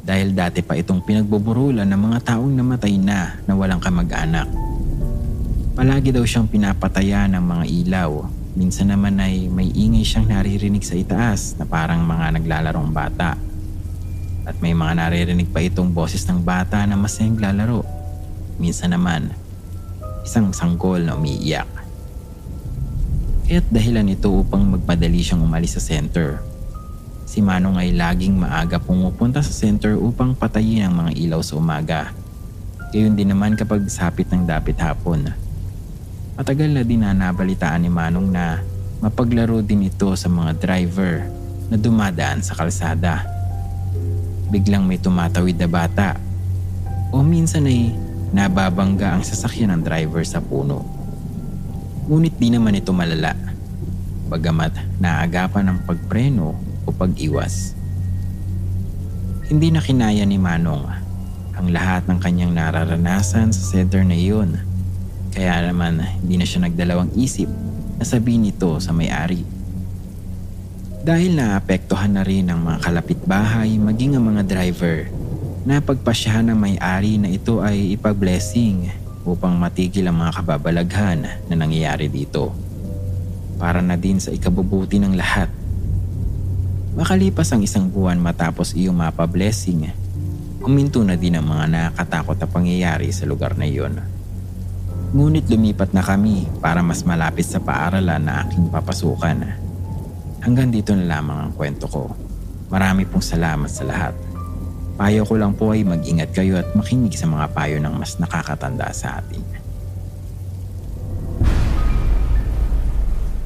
Dahil 0.00 0.32
dati 0.32 0.64
pa 0.64 0.76
itong 0.76 1.04
pinagbuburulan 1.04 1.84
ng 1.84 2.00
mga 2.00 2.18
taong 2.32 2.52
namatay 2.56 2.96
na 2.96 3.36
na 3.44 3.52
walang 3.52 3.80
kamag-anak. 3.80 4.48
Palagi 5.76 6.12
daw 6.12 6.24
siyang 6.24 6.48
pinapataya 6.48 7.28
ng 7.28 7.40
mga 7.40 7.64
ilaw. 7.68 8.10
Minsan 8.56 8.90
naman 8.90 9.20
ay 9.22 9.46
may 9.46 9.70
ingay 9.70 10.02
siyang 10.02 10.26
naririnig 10.28 10.82
sa 10.82 10.98
itaas 10.98 11.54
na 11.56 11.64
parang 11.64 12.02
mga 12.02 12.40
naglalarong 12.40 12.90
bata. 12.90 13.38
At 14.44 14.56
may 14.58 14.74
mga 14.74 14.98
naririnig 14.98 15.48
pa 15.52 15.62
itong 15.62 15.94
boses 15.94 16.26
ng 16.26 16.42
bata 16.42 16.82
na 16.88 16.98
masayang 16.98 17.38
lalaro. 17.38 17.86
Minsan 18.58 18.92
naman, 18.92 19.30
isang 20.26 20.50
sanggol 20.50 21.00
na 21.00 21.14
umiiyak. 21.14 21.68
Kaya't 23.46 23.66
dahilan 23.70 24.10
ito 24.10 24.30
upang 24.30 24.62
magpadali 24.62 25.22
siyang 25.22 25.46
umalis 25.46 25.78
sa 25.78 25.82
center. 25.82 26.49
Si 27.30 27.38
Manong 27.38 27.78
ay 27.78 27.94
laging 27.94 28.42
maaga 28.42 28.82
pumupunta 28.82 29.38
sa 29.38 29.54
center 29.54 29.94
upang 29.94 30.34
patayin 30.34 30.90
ang 30.90 31.06
mga 31.06 31.14
ilaw 31.14 31.38
sa 31.46 31.54
umaga. 31.62 32.10
Gayon 32.90 33.14
din 33.14 33.30
naman 33.30 33.54
kapag 33.54 33.86
sapit 33.86 34.26
ng 34.34 34.42
dapit 34.42 34.74
hapon. 34.82 35.30
Matagal 36.34 36.74
na 36.74 36.82
din 36.82 37.06
na 37.06 37.14
nabalitaan 37.14 37.86
ni 37.86 37.90
Manong 37.92 38.34
na 38.34 38.58
mapaglaro 38.98 39.62
din 39.62 39.86
ito 39.86 40.10
sa 40.18 40.26
mga 40.26 40.58
driver 40.58 41.22
na 41.70 41.78
dumadaan 41.78 42.42
sa 42.42 42.58
kalsada. 42.58 43.22
Biglang 44.50 44.82
may 44.82 44.98
tumatawid 44.98 45.54
na 45.54 45.70
bata 45.70 46.18
o 47.14 47.22
minsan 47.22 47.70
ay 47.70 47.94
nababangga 48.34 49.14
ang 49.14 49.22
sasakyan 49.22 49.70
ng 49.78 49.86
driver 49.86 50.26
sa 50.26 50.42
puno. 50.42 50.82
Ngunit 52.10 52.34
di 52.42 52.50
naman 52.50 52.74
ito 52.74 52.90
malala. 52.90 53.38
Bagamat 54.26 54.98
naagapan 54.98 55.70
ng 55.70 55.78
pagpreno 55.86 56.69
o 56.90 56.94
pag-iwas. 56.94 57.78
Hindi 59.46 59.70
na 59.70 59.78
kinaya 59.78 60.26
ni 60.26 60.42
Manong 60.42 60.90
ang 61.54 61.66
lahat 61.70 62.10
ng 62.10 62.18
kanyang 62.18 62.50
nararanasan 62.50 63.54
sa 63.54 63.62
center 63.62 64.02
na 64.02 64.18
iyon. 64.18 64.58
Kaya 65.30 65.70
naman 65.70 66.02
hindi 66.02 66.42
na 66.42 66.46
siya 66.46 66.66
nagdalawang 66.66 67.14
isip 67.14 67.46
na 67.94 68.02
sabihin 68.02 68.50
ito 68.50 68.74
sa 68.82 68.90
may-ari. 68.90 69.46
Dahil 71.06 71.38
naapektuhan 71.38 72.18
na 72.18 72.26
rin 72.26 72.50
ang 72.50 72.66
mga 72.66 72.82
kalapit 72.82 73.22
bahay 73.22 73.78
maging 73.78 74.18
ang 74.18 74.34
mga 74.34 74.42
driver 74.50 75.06
napagpasyahan 75.60 76.48
ng 76.52 76.58
may-ari 76.58 77.20
na 77.20 77.28
ito 77.28 77.60
ay 77.60 77.92
ipag-blessing 77.92 78.88
upang 79.28 79.52
matigil 79.60 80.08
ang 80.08 80.16
mga 80.24 80.40
kababalaghan 80.40 81.20
na 81.20 81.54
nangyayari 81.54 82.08
dito. 82.08 82.56
Para 83.60 83.84
na 83.84 84.00
din 84.00 84.16
sa 84.16 84.32
ikabubuti 84.32 84.96
ng 84.96 85.12
lahat. 85.12 85.52
Makalipas 86.90 87.54
ang 87.54 87.62
isang 87.62 87.86
buwan 87.86 88.18
matapos 88.18 88.74
iyong 88.74 88.98
mapa-blessing, 88.98 89.86
uminto 90.58 91.06
na 91.06 91.14
din 91.14 91.38
ang 91.38 91.46
mga 91.46 91.66
nakakatakot 91.70 92.34
na 92.34 92.48
pangyayari 92.50 93.14
sa 93.14 93.30
lugar 93.30 93.54
na 93.54 93.62
iyon. 93.62 93.94
Ngunit 95.14 95.46
lumipat 95.46 95.94
na 95.94 96.02
kami 96.02 96.50
para 96.58 96.82
mas 96.82 97.06
malapit 97.06 97.46
sa 97.46 97.62
paaralan 97.62 98.22
na 98.22 98.42
aking 98.42 98.70
papasukan. 98.74 99.38
Hanggang 100.42 100.70
dito 100.74 100.90
na 100.94 101.06
lamang 101.18 101.38
ang 101.46 101.52
kwento 101.54 101.86
ko. 101.86 102.10
Marami 102.70 103.06
pong 103.06 103.22
salamat 103.22 103.70
sa 103.70 103.86
lahat. 103.86 104.14
Payo 104.98 105.26
ko 105.26 105.34
lang 105.34 105.54
po 105.54 105.74
ay 105.74 105.82
mag-ingat 105.82 106.30
kayo 106.34 106.58
at 106.58 106.70
makinig 106.78 107.14
sa 107.14 107.26
mga 107.26 107.50
payo 107.54 107.82
ng 107.82 107.94
mas 107.94 108.18
nakakatanda 108.18 108.90
sa 108.90 109.18
atin. 109.18 109.42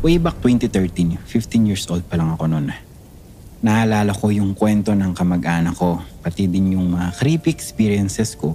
Way 0.04 0.20
back 0.20 0.36
2013, 0.44 1.16
15 1.24 1.68
years 1.68 1.88
old 1.88 2.04
pa 2.04 2.20
lang 2.20 2.28
ako 2.36 2.44
noon. 2.44 2.83
Naalala 3.64 4.12
ko 4.12 4.28
yung 4.28 4.52
kwento 4.52 4.92
ng 4.92 5.16
kamag-anak 5.16 5.72
ko, 5.80 5.96
pati 6.20 6.44
din 6.44 6.76
yung 6.76 6.92
mga 6.92 7.16
creepy 7.16 7.48
experiences 7.48 8.36
ko 8.36 8.52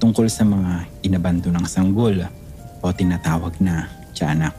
tungkol 0.00 0.32
sa 0.32 0.48
mga 0.48 0.88
inabando 1.04 1.52
ng 1.52 1.68
sanggol 1.68 2.24
o 2.80 2.84
tinatawag 2.88 3.52
na 3.60 3.84
tiyanak. 4.16 4.56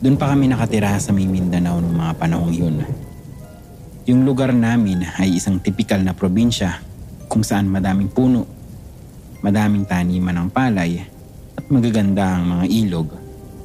Doon 0.00 0.16
pa 0.16 0.32
kami 0.32 0.48
nakatira 0.48 0.96
sa 0.96 1.12
may 1.12 1.28
Mindanao 1.28 1.76
noong 1.84 1.92
mga 1.92 2.14
panahong 2.16 2.54
yun. 2.56 2.80
Yung 4.08 4.24
lugar 4.24 4.56
namin 4.56 5.04
ay 5.20 5.36
isang 5.36 5.60
tipikal 5.60 6.00
na 6.00 6.16
probinsya 6.16 6.80
kung 7.28 7.44
saan 7.44 7.68
madaming 7.68 8.08
puno, 8.08 8.48
madaming 9.44 9.84
taniman 9.84 10.40
ng 10.40 10.48
palay 10.48 11.04
at 11.52 11.68
magaganda 11.68 12.40
ang 12.40 12.48
mga 12.48 12.64
ilog 12.80 13.12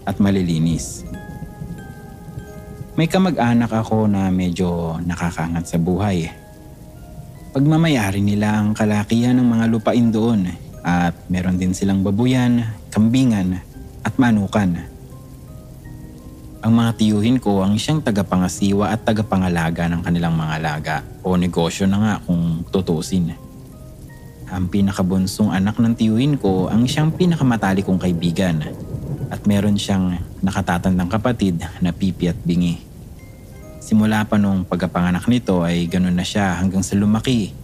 at 0.03 0.19
malilinis. 0.19 1.07
May 2.97 3.05
kamag-anak 3.05 3.69
ako 3.69 4.09
na 4.09 4.33
medyo 4.33 4.97
nakakangat 5.05 5.69
sa 5.69 5.77
buhay. 5.77 6.33
Pagmamayari 7.53 8.25
nila 8.25 8.57
ang 8.57 8.73
kalakihan 8.73 9.37
ng 9.37 9.45
mga 9.45 9.65
lupain 9.69 10.09
doon 10.09 10.49
at 10.81 11.13
meron 11.29 11.61
din 11.61 11.77
silang 11.77 12.01
babuyan, 12.01 12.65
kambingan 12.89 13.61
at 14.01 14.17
manukan. 14.17 14.81
Ang 16.65 16.73
mga 16.73 16.91
tiyuhin 16.97 17.37
ko 17.37 17.61
ang 17.61 17.77
siyang 17.77 18.01
tagapangasiwa 18.01 18.89
at 18.89 19.05
tagapangalaga 19.05 19.85
ng 19.93 20.01
kanilang 20.01 20.33
mga 20.33 20.57
alaga 20.57 20.95
o 21.21 21.37
negosyo 21.37 21.85
na 21.85 22.01
nga 22.01 22.13
kung 22.25 22.65
tutusin. 22.73 23.29
Ang 24.49 24.73
pinakabunsong 24.73 25.53
anak 25.53 25.77
ng 25.77 25.93
tiyuhin 25.93 26.33
ko 26.41 26.65
ang 26.65 26.89
siyang 26.89 27.13
pinakamatali 27.13 27.85
kong 27.85 28.01
kaibigan 28.01 28.65
at 29.29 29.45
meron 29.45 29.77
siyang 29.77 30.17
nakatatandang 30.41 31.13
kapatid 31.13 31.61
na 31.77 31.93
pipi 31.93 32.33
at 32.33 32.41
bingi. 32.41 32.86
Simula 33.87 34.27
pa 34.27 34.35
nung 34.35 34.67
pagkapanganak 34.67 35.31
nito 35.31 35.63
ay 35.63 35.87
ganun 35.87 36.11
na 36.11 36.27
siya 36.27 36.59
hanggang 36.59 36.83
sa 36.83 36.99
lumaki 36.99 37.55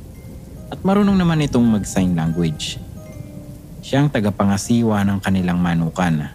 at 0.71 0.79
marunong 0.79 1.19
naman 1.19 1.43
itong 1.43 1.67
mag-sign 1.67 2.15
language. 2.15 2.79
Siya 3.83 3.99
ang 3.99 4.07
tagapangasiwa 4.07 5.03
ng 5.03 5.19
kanilang 5.19 5.59
manukan. 5.59 6.31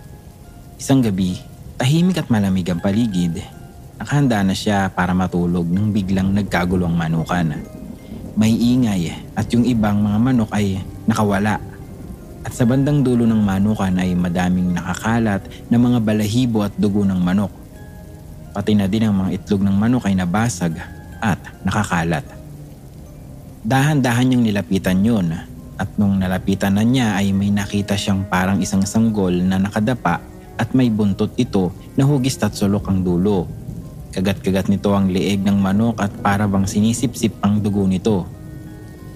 Isang 0.76 1.00
gabi, 1.00 1.40
tahimik 1.80 2.20
at 2.20 2.28
malamig 2.28 2.68
ang 2.68 2.84
paligid. 2.84 3.40
Nakahanda 3.96 4.44
na 4.44 4.52
siya 4.52 4.92
para 4.92 5.16
matulog 5.16 5.64
nang 5.64 5.88
biglang 5.88 6.36
nagkagulo 6.36 6.84
ang 6.84 6.92
manukan. 6.92 7.56
May 8.36 8.60
ingay 8.60 9.16
at 9.40 9.48
yung 9.56 9.64
ibang 9.64 10.04
mga 10.04 10.18
manok 10.20 10.52
ay 10.52 10.84
nakawala. 11.08 11.64
At 12.44 12.52
sa 12.52 12.68
bandang 12.68 13.00
dulo 13.00 13.24
ng 13.24 13.40
manukan 13.40 13.96
ay 13.96 14.12
madaming 14.12 14.68
nakakalat 14.68 15.48
na 15.72 15.80
mga 15.80 16.04
balahibo 16.04 16.60
at 16.60 16.76
dugo 16.76 17.08
ng 17.08 17.24
manok 17.24 17.57
pati 18.58 18.74
na 18.74 18.90
din 18.90 19.06
ang 19.06 19.14
mga 19.14 19.38
itlog 19.38 19.62
ng 19.62 19.76
manok 19.78 20.10
ay 20.10 20.18
nabasag 20.18 20.74
at 21.22 21.38
nakakalat. 21.62 22.26
Dahan-dahan 23.62 24.26
niyang 24.26 24.42
nilapitan 24.42 24.98
yun 24.98 25.30
At 25.78 25.94
nung 25.94 26.18
nalapitan 26.18 26.74
na 26.74 26.82
niya 26.82 27.14
ay 27.14 27.30
may 27.30 27.54
nakita 27.54 27.94
siyang 27.94 28.26
parang 28.26 28.58
isang 28.58 28.82
sanggol 28.82 29.30
na 29.30 29.62
nakadapa 29.62 30.18
at 30.58 30.74
may 30.74 30.90
buntot 30.90 31.30
ito 31.38 31.70
na 31.94 32.02
hugis 32.02 32.34
at 32.42 32.50
sulok 32.50 32.90
ang 32.90 33.06
dulo. 33.06 33.46
Kagat-kagat 34.10 34.66
nito 34.66 34.90
ang 34.90 35.06
leeg 35.06 35.46
ng 35.46 35.54
manok 35.54 36.02
at 36.02 36.10
para 36.18 36.50
bang 36.50 36.66
sinisip-sip 36.66 37.38
ang 37.46 37.62
dugo 37.62 37.86
nito. 37.86 38.26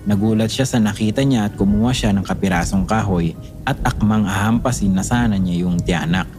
Nagulat 0.07 0.55
siya 0.55 0.71
sa 0.71 0.79
nakita 0.79 1.27
niya 1.27 1.51
at 1.51 1.59
kumuha 1.59 1.91
siya 1.91 2.15
ng 2.15 2.23
kapirasong 2.23 2.87
kahoy 2.87 3.35
at 3.67 3.75
akmang 3.83 4.23
ahampasin 4.23 4.95
na 4.95 5.03
sana 5.03 5.35
niya 5.35 5.67
yung 5.67 5.83
tiyanak. 5.83 6.31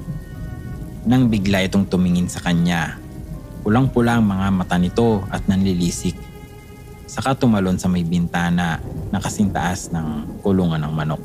Nang 1.04 1.28
bigla 1.28 1.60
itong 1.68 1.84
tumingin 1.84 2.32
sa 2.32 2.40
kanya. 2.40 2.96
Pulang-pula 3.60 4.20
ang 4.20 4.24
mga 4.24 4.48
mata 4.56 4.80
nito 4.80 5.20
at 5.28 5.44
nanlilisik. 5.52 6.16
Saka 7.04 7.36
tumalon 7.36 7.76
sa 7.76 7.92
may 7.92 8.08
bintana 8.08 8.80
na 9.12 9.20
kasintaas 9.20 9.92
ng 9.92 10.40
kulungan 10.40 10.80
ng 10.80 10.94
manok. 10.96 11.24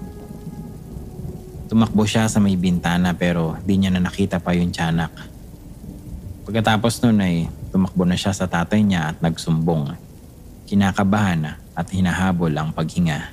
Tumakbo 1.71 2.03
siya 2.09 2.27
sa 2.27 2.43
may 2.43 2.59
bintana 2.59 3.15
pero 3.15 3.55
di 3.63 3.79
niya 3.79 3.95
na 3.95 4.03
nakita 4.03 4.43
pa 4.43 4.51
yung 4.51 4.75
tiyanak. 4.75 5.15
Pagkatapos 6.43 6.99
nun 7.07 7.23
ay 7.23 7.47
tumakbo 7.71 8.03
na 8.03 8.19
siya 8.19 8.35
sa 8.35 8.51
tatay 8.51 8.83
niya 8.83 9.15
at 9.15 9.23
nagsumbong. 9.23 9.95
Kinakabahan 10.67 11.55
at 11.79 11.87
hinahabol 11.95 12.51
ang 12.51 12.75
paghinga. 12.75 13.31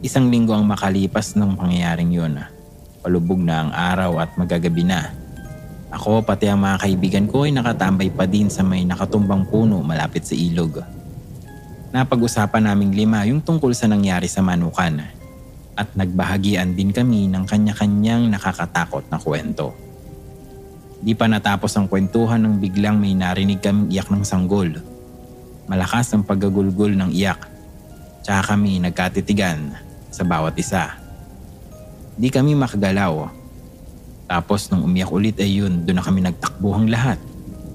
Isang 0.00 0.32
linggo 0.32 0.56
ang 0.56 0.64
makalipas 0.64 1.36
ng 1.36 1.52
pangyayaring 1.52 2.08
yun. 2.08 2.40
Palubog 3.00 3.40
na 3.40 3.64
ang 3.64 3.70
araw 3.72 4.20
at 4.20 4.36
magagabi 4.36 4.84
na. 4.84 5.08
Ako 5.88 6.20
pati 6.20 6.52
ang 6.52 6.60
mga 6.60 6.84
kaibigan 6.84 7.26
ko 7.26 7.48
ay 7.48 7.56
nakatambay 7.56 8.12
pa 8.12 8.28
din 8.28 8.52
sa 8.52 8.60
may 8.60 8.84
nakatumbang 8.84 9.48
puno 9.48 9.80
malapit 9.80 10.28
sa 10.28 10.36
ilog. 10.36 10.84
Napag-usapan 11.96 12.68
naming 12.68 12.92
lima 12.92 13.24
yung 13.24 13.40
tungkol 13.40 13.72
sa 13.72 13.88
nangyari 13.88 14.28
sa 14.28 14.44
manukan 14.44 15.00
at 15.80 15.88
nagbahagian 15.96 16.76
din 16.76 16.92
kami 16.92 17.24
ng 17.32 17.48
kanya-kanyang 17.48 18.28
nakakatakot 18.28 19.08
na 19.08 19.16
kwento. 19.16 19.72
Di 21.00 21.16
pa 21.16 21.24
natapos 21.24 21.72
ang 21.80 21.88
kwentuhan 21.88 22.44
nang 22.44 22.60
biglang 22.60 23.00
may 23.00 23.16
narinig 23.16 23.64
kaming 23.64 23.88
iyak 23.88 24.12
ng 24.12 24.20
sanggol. 24.28 24.68
Malakas 25.64 26.12
ang 26.12 26.20
paggagulgol 26.20 26.92
ng 26.92 27.16
iyak. 27.16 27.48
Tsaka 28.20 28.52
kami 28.52 28.76
nagkatitigan 28.84 29.72
sa 30.12 30.28
bawat 30.28 30.52
isa. 30.60 30.99
Di 32.20 32.28
kami 32.28 32.52
makagalaw. 32.52 33.32
Tapos 34.28 34.68
nung 34.68 34.84
umiyak 34.84 35.08
ulit 35.08 35.40
ay 35.40 35.64
yun, 35.64 35.88
doon 35.88 35.96
na 35.96 36.04
kami 36.04 36.20
nagtakbuhang 36.20 36.92
lahat 36.92 37.16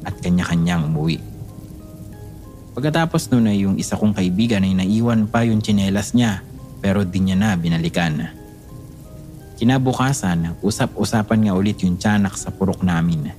at 0.05 0.13
kanya-kanyang 0.21 0.86
umuwi. 0.86 1.17
Pagkatapos 2.77 3.34
nun 3.34 3.49
ay 3.49 3.65
yung 3.65 3.81
isa 3.81 3.97
kong 3.97 4.13
kaibigan 4.13 4.62
ay 4.62 4.77
naiwan 4.77 5.25
pa 5.25 5.41
yung 5.41 5.65
tsinelas 5.65 6.13
niya 6.13 6.45
pero 6.77 7.01
di 7.01 7.25
niya 7.25 7.34
na 7.34 7.58
binalikan. 7.58 8.29
Kinabukasan, 9.58 10.62
usap-usapan 10.62 11.49
nga 11.49 11.58
ulit 11.58 11.81
yung 11.81 11.97
tiyanak 11.97 12.38
sa 12.38 12.53
purok 12.53 12.86
namin. 12.86 13.34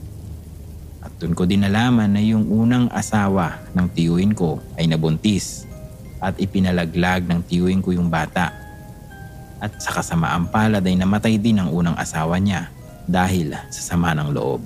At 1.06 1.14
doon 1.22 1.38
ko 1.38 1.46
din 1.46 1.62
nalaman 1.62 2.10
na 2.10 2.24
yung 2.24 2.50
unang 2.50 2.90
asawa 2.90 3.62
ng 3.78 3.86
tiyuin 3.94 4.34
ko 4.34 4.58
ay 4.74 4.90
nabuntis 4.90 5.70
at 6.18 6.34
ipinalaglag 6.42 7.30
ng 7.30 7.46
tiyuin 7.46 7.78
ko 7.78 7.94
yung 7.94 8.10
bata. 8.10 8.65
At 9.56 9.80
sa 9.80 9.96
kasamaang 9.96 10.52
palad 10.52 10.84
ay 10.84 10.96
namatay 11.00 11.40
din 11.40 11.56
ang 11.56 11.72
unang 11.72 11.96
asawa 11.96 12.36
niya 12.36 12.68
dahil 13.08 13.56
sa 13.72 13.94
sama 13.94 14.12
ng 14.12 14.34
loob. 14.34 14.62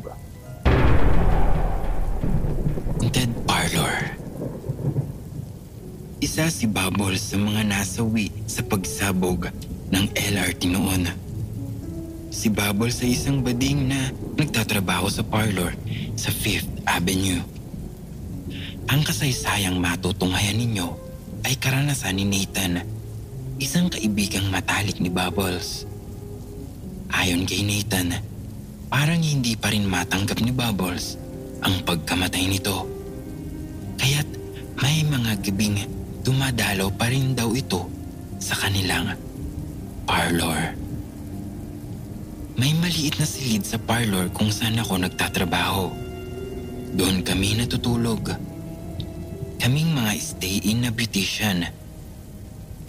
Dead 3.11 3.31
Parlor 3.47 4.17
Isa 6.21 6.47
si 6.53 6.69
Bubbles 6.69 7.25
sa 7.25 7.41
mga 7.41 7.65
nasawi 7.65 8.29
sa 8.45 8.61
pagsabog 8.61 9.49
ng 9.91 10.05
LRT 10.15 10.69
noon. 10.69 11.09
Si 12.31 12.53
Bubbles 12.53 13.03
ay 13.03 13.17
isang 13.17 13.43
bading 13.43 13.91
na 13.91 14.13
nagtatrabaho 14.39 15.09
sa 15.11 15.25
parlor 15.25 15.75
sa 16.15 16.31
5th 16.31 16.87
Avenue. 16.87 17.41
Ang 18.93 19.01
kasaysayang 19.01 19.81
matutunghayan 19.81 20.61
ninyo 20.61 20.89
ay 21.49 21.57
karanasan 21.57 22.21
ni 22.21 22.29
Nathan, 22.29 22.85
isang 23.61 23.93
kaibigang 23.93 24.49
matalik 24.49 24.97
ni 24.97 25.13
Bubbles. 25.13 25.85
Ayon 27.13 27.45
kay 27.45 27.61
Nathan, 27.61 28.17
parang 28.89 29.21
hindi 29.21 29.53
pa 29.53 29.69
rin 29.69 29.85
matanggap 29.85 30.41
ni 30.41 30.49
Bubbles 30.49 31.21
ang 31.61 31.85
pagkamatay 31.85 32.49
nito. 32.49 32.89
Kaya't 34.01 34.29
may 34.81 35.05
mga 35.05 35.45
gabing 35.45 35.77
dumadalaw 36.25 36.89
pa 36.97 37.13
rin 37.13 37.37
daw 37.37 37.53
ito 37.53 37.85
sa 38.41 38.57
kanilang 38.57 39.13
parlor. 40.09 40.73
May 42.57 42.73
maliit 42.81 43.21
na 43.21 43.29
silid 43.29 43.69
sa 43.69 43.77
parlor 43.77 44.33
kung 44.33 44.49
saan 44.49 44.81
ako 44.81 45.05
nagtatrabaho. 45.05 45.93
Doon 46.97 47.21
kami 47.21 47.61
natutulog. 47.61 48.25
Kaming 49.61 49.93
mga 49.93 50.13
stay-in 50.17 50.89
na 50.89 50.91
beautician. 50.93 51.80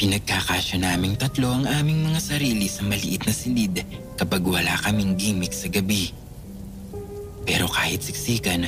Pinagkakasya 0.02 0.82
naming 0.82 1.14
tatlo 1.14 1.54
ang 1.54 1.70
aming 1.70 2.10
mga 2.10 2.18
sarili 2.18 2.66
sa 2.66 2.82
maliit 2.82 3.22
na 3.22 3.30
silid 3.30 3.86
kapag 4.18 4.42
wala 4.42 4.74
kaming 4.82 5.14
gimmick 5.14 5.54
sa 5.54 5.70
gabi. 5.70 6.10
Pero 7.46 7.70
kahit 7.70 8.02
siksikan, 8.02 8.66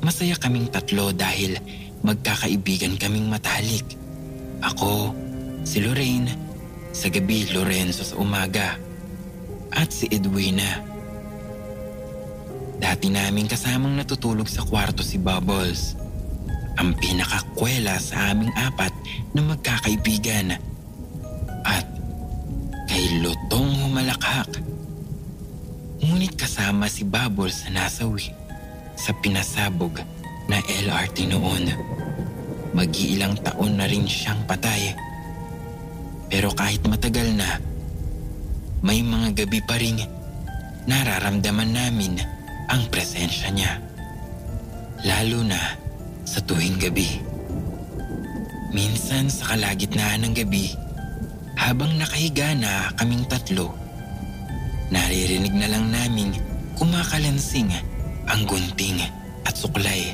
masaya 0.00 0.32
kaming 0.40 0.72
tatlo 0.72 1.12
dahil 1.12 1.60
magkakaibigan 2.00 2.96
kaming 2.96 3.28
matalik. 3.28 3.84
Ako, 4.64 5.12
si 5.60 5.84
Lorraine, 5.84 6.32
sa 6.88 7.12
gabi 7.12 7.52
Lorenzo 7.52 8.00
sa 8.00 8.16
umaga, 8.16 8.80
at 9.76 9.92
si 9.92 10.08
Edwina. 10.08 10.80
Dati 12.80 13.12
naming 13.12 13.52
kasamang 13.52 13.92
natutulog 13.92 14.48
sa 14.48 14.64
kwarto 14.64 15.04
si 15.04 15.20
Bubbles, 15.20 16.00
ang 16.76 16.92
pinakakwela 17.00 17.96
sa 17.96 18.32
aming 18.32 18.52
apat 18.52 18.92
na 19.32 19.40
magkakaibigan. 19.44 20.56
At 21.64 21.86
kay 22.86 23.20
Lutong 23.24 23.72
humalakhak. 23.80 24.60
Ngunit 26.04 26.36
kasama 26.36 26.86
si 26.86 27.02
Bubbles 27.02 27.64
sa 27.64 27.72
nasawi 27.72 28.28
sa 28.96 29.10
pinasabog 29.18 29.96
na 30.46 30.60
LRT 30.60 31.32
noon. 31.32 31.72
Mag-iilang 32.76 33.40
taon 33.40 33.80
na 33.80 33.88
rin 33.88 34.04
siyang 34.04 34.44
patay. 34.44 34.92
Pero 36.28 36.52
kahit 36.52 36.84
matagal 36.84 37.32
na, 37.32 37.56
may 38.84 39.00
mga 39.00 39.44
gabi 39.44 39.60
pa 39.64 39.80
rin 39.80 39.96
nararamdaman 40.84 41.70
namin 41.72 42.20
ang 42.68 42.82
presensya 42.92 43.48
niya. 43.50 43.80
Lalo 45.02 45.40
na 45.42 45.85
sa 46.26 46.42
tuwing 46.42 46.76
gabi. 46.82 47.22
Minsan 48.74 49.30
sa 49.30 49.54
kalagitnaan 49.54 50.26
ng 50.26 50.34
gabi, 50.34 50.74
habang 51.56 51.94
nakahiga 51.96 52.52
na 52.58 52.92
kaming 52.98 53.24
tatlo, 53.30 53.72
naririnig 54.92 55.54
na 55.54 55.70
lang 55.70 55.88
namin 55.88 56.36
kumakalansing 56.76 57.72
ang 58.28 58.42
gunting 58.44 59.00
at 59.46 59.54
suklay 59.56 60.12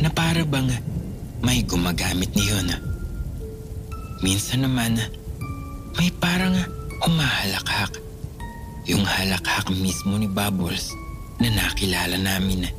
na 0.00 0.08
para 0.08 0.46
bang 0.46 0.70
may 1.42 1.60
gumagamit 1.66 2.30
niyon. 2.32 2.72
Minsan 4.22 4.64
naman, 4.66 4.98
may 5.98 6.10
parang 6.18 6.54
humahalakhak. 7.02 7.98
Yung 8.88 9.04
halakhak 9.04 9.68
mismo 9.74 10.16
ni 10.16 10.26
Bubbles 10.26 10.90
na 11.38 11.52
nakilala 11.52 12.16
namin. 12.16 12.77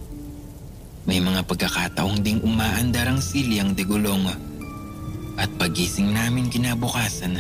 May 1.08 1.24
mga 1.24 1.48
pagkakataong 1.48 2.20
ding 2.20 2.44
umaandar 2.44 3.08
ang 3.08 3.24
silyang 3.24 3.72
degulong. 3.72 4.28
At 5.40 5.48
pagising 5.56 6.12
namin 6.12 6.52
kinabukasan, 6.52 7.40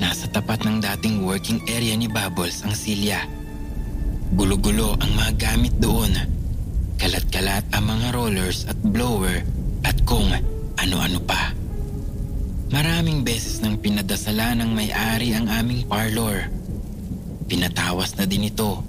nasa 0.00 0.24
tapat 0.32 0.64
ng 0.64 0.80
dating 0.80 1.20
working 1.26 1.60
area 1.68 1.92
ni 1.92 2.08
Bubbles 2.08 2.64
ang 2.64 2.72
silya. 2.72 3.20
Gulo-gulo 4.32 4.96
ang 4.96 5.12
mga 5.12 5.32
gamit 5.36 5.74
doon. 5.76 6.16
Kalat-kalat 6.96 7.68
ang 7.76 7.84
mga 7.84 8.16
rollers 8.16 8.64
at 8.64 8.78
blower 8.80 9.44
at 9.84 9.96
kung 10.08 10.32
ano-ano 10.80 11.20
pa. 11.28 11.52
Maraming 12.68 13.24
beses 13.24 13.64
nang 13.64 13.80
pinadasala 13.80 14.52
ng 14.56 14.70
may-ari 14.72 15.32
ang 15.32 15.48
aming 15.48 15.88
parlor. 15.88 16.48
Pinatawas 17.48 18.12
na 18.20 18.28
din 18.28 18.48
ito 18.48 18.84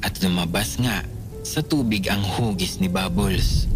at 0.00 0.16
lumabas 0.24 0.80
nga 0.80 1.04
sa 1.44 1.60
tubig 1.60 2.08
ang 2.08 2.24
hugis 2.24 2.80
ni 2.80 2.88
Bubbles. 2.88 3.68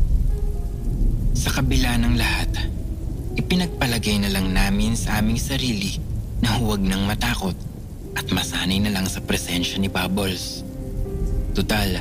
Sa 1.37 1.53
kabila 1.53 2.01
ng 2.01 2.17
lahat, 2.17 2.49
ipinagpalagay 3.37 4.25
na 4.25 4.33
lang 4.33 4.57
namin 4.57 4.97
sa 4.97 5.21
aming 5.21 5.37
sarili 5.37 6.01
na 6.41 6.57
huwag 6.57 6.81
nang 6.81 7.05
matakot 7.05 7.53
at 8.17 8.25
masanay 8.33 8.81
na 8.81 8.89
lang 8.89 9.05
sa 9.05 9.21
presensya 9.21 9.77
ni 9.77 9.93
Bubbles. 9.93 10.65
Tutal, 11.53 12.01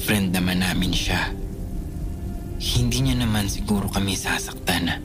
friend 0.00 0.32
naman 0.32 0.64
namin 0.64 0.96
siya. 0.96 1.36
Hindi 2.56 3.04
niya 3.04 3.28
naman 3.28 3.46
siguro 3.46 3.92
kami 3.92 4.16
sasaktan. 4.16 5.04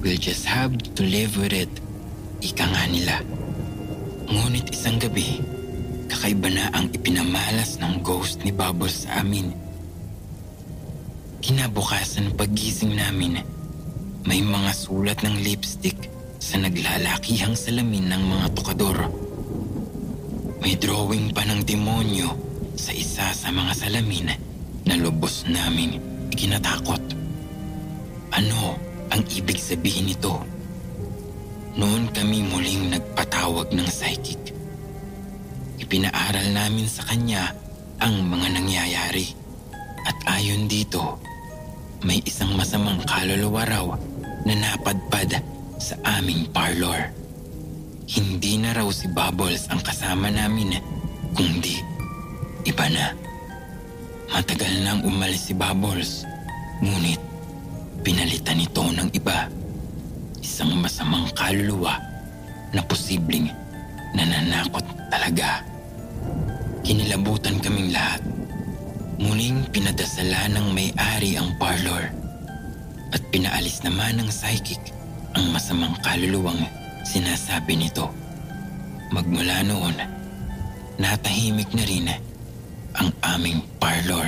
We'll 0.00 0.22
just 0.22 0.46
have 0.46 0.78
to 0.78 1.02
live 1.02 1.34
with 1.34 1.52
it. 1.52 1.72
Ika 2.38 2.62
nga 2.62 2.84
nila. 2.86 3.26
Ngunit 4.30 4.70
isang 4.70 5.02
gabi, 5.02 5.42
kakaiba 6.08 6.48
na 6.50 6.70
ang 6.72 6.86
ipinamalas 6.90 7.78
ng 7.82 8.02
ghost 8.02 8.42
ni 8.46 8.54
Bubbles 8.54 9.04
sa 9.06 9.20
amin. 9.20 9.52
Kinabukasan 11.42 12.38
paggising 12.38 12.94
namin, 12.94 13.42
may 14.22 14.38
mga 14.38 14.70
sulat 14.70 15.18
ng 15.26 15.42
lipstick 15.42 15.98
sa 16.38 16.58
naglalakihang 16.58 17.58
salamin 17.58 18.06
ng 18.06 18.22
mga 18.22 18.46
tukador. 18.54 18.98
May 20.62 20.78
drawing 20.78 21.34
pa 21.34 21.42
ng 21.42 21.66
demonyo 21.66 22.30
sa 22.78 22.94
isa 22.94 23.34
sa 23.34 23.50
mga 23.50 23.74
salamin 23.74 24.30
na 24.86 24.94
lubos 24.94 25.42
namin 25.50 25.98
ikinatakot. 26.30 27.02
Ano 28.30 28.78
ang 29.10 29.22
ibig 29.34 29.58
sabihin 29.58 30.14
nito? 30.14 30.38
Noon 31.74 32.06
kami 32.14 32.46
muling 32.46 32.94
nagpatawag 32.94 33.74
ng 33.74 33.88
psychic. 33.88 34.51
Ipinaaral 35.92 36.56
namin 36.56 36.88
sa 36.88 37.04
kanya 37.04 37.52
ang 38.00 38.24
mga 38.24 38.56
nangyayari. 38.56 39.28
At 40.08 40.16
ayon 40.24 40.64
dito, 40.64 41.20
may 42.00 42.16
isang 42.24 42.56
masamang 42.56 43.04
kaluluwa 43.04 43.60
raw 43.68 43.86
na 44.48 44.56
napadpad 44.56 45.36
sa 45.76 45.92
aming 46.16 46.48
parlor. 46.48 47.12
Hindi 48.08 48.56
na 48.64 48.72
raw 48.72 48.88
si 48.88 49.04
Bubbles 49.12 49.68
ang 49.68 49.84
kasama 49.84 50.32
namin, 50.32 50.80
kundi 51.36 51.76
iba 52.64 52.88
na. 52.88 53.12
Matagal 54.32 54.72
nang 54.88 55.04
umalis 55.04 55.44
si 55.44 55.52
Bubbles, 55.52 56.24
ngunit 56.80 57.20
pinalitan 58.00 58.64
ito 58.64 58.80
ng 58.80 59.12
iba. 59.12 59.44
Isang 60.40 60.72
masamang 60.80 61.28
kaluluwa 61.36 62.00
na 62.72 62.80
posibleng 62.80 63.52
nananakot 64.16 64.88
talaga. 65.12 65.71
Kinilabutan 66.82 67.62
kaming 67.62 67.94
lahat. 67.94 68.18
Muling 69.22 69.70
pinadasala 69.70 70.50
ng 70.50 70.74
may-ari 70.74 71.38
ang 71.38 71.54
parlor 71.54 72.10
at 73.14 73.22
pinaalis 73.30 73.86
naman 73.86 74.18
ng 74.18 74.26
psychic 74.26 74.82
ang 75.38 75.46
masamang 75.54 75.94
kaluluwang 76.02 76.58
sinasabi 77.06 77.78
nito. 77.78 78.10
Magmula 79.14 79.62
noon, 79.62 79.94
natahimik 80.98 81.70
na 81.70 81.84
rin 81.86 82.10
ang 82.98 83.14
aming 83.38 83.62
parlor. 83.78 84.26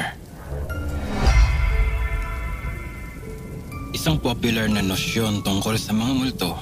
Isang 3.90 4.22
popular 4.22 4.70
na 4.70 4.78
nosyon 4.78 5.42
tungkol 5.42 5.74
sa 5.74 5.90
mga 5.90 6.12
multo 6.14 6.54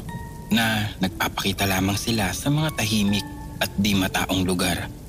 na 0.48 0.88
nagpapakita 1.04 1.68
lamang 1.68 2.00
sila 2.00 2.32
sa 2.32 2.48
mga 2.48 2.80
tahimik 2.80 3.26
at 3.60 3.68
di 3.76 3.92
mataong 3.92 4.48
lugar. 4.48 5.01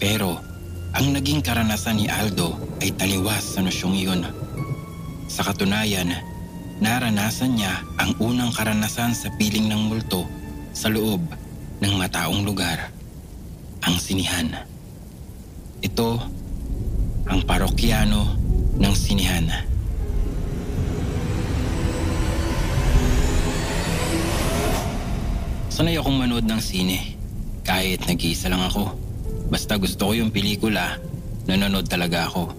Pero 0.00 0.40
ang 0.96 1.12
naging 1.12 1.44
karanasan 1.44 2.00
ni 2.00 2.08
Aldo 2.08 2.56
ay 2.80 2.96
taliwas 2.96 3.54
sa 3.54 3.60
nosyong 3.60 3.94
iyon. 3.94 4.24
Sa 5.28 5.44
katunayan, 5.44 6.10
naranasan 6.80 7.60
niya 7.60 7.84
ang 8.00 8.16
unang 8.18 8.50
karanasan 8.50 9.12
sa 9.12 9.28
piling 9.36 9.68
ng 9.68 9.92
multo 9.92 10.24
sa 10.72 10.88
loob 10.88 11.20
ng 11.78 11.94
mataong 11.94 12.42
lugar, 12.42 12.90
ang 13.84 13.96
sinihan. 14.00 14.48
Ito 15.84 16.20
ang 17.28 17.40
parokyano 17.44 18.36
ng 18.80 18.94
sinihan. 18.96 19.46
Sanay 25.72 25.96
akong 25.96 26.20
manood 26.20 26.44
ng 26.44 26.60
sine. 26.60 27.16
Kahit 27.64 28.04
nag-iisa 28.04 28.52
lang 28.52 28.60
ako. 28.60 28.99
Basta 29.50 29.74
gusto 29.76 30.08
ko 30.08 30.12
yung 30.14 30.30
pelikula, 30.30 30.96
nanonood 31.50 31.90
talaga 31.90 32.30
ako. 32.30 32.54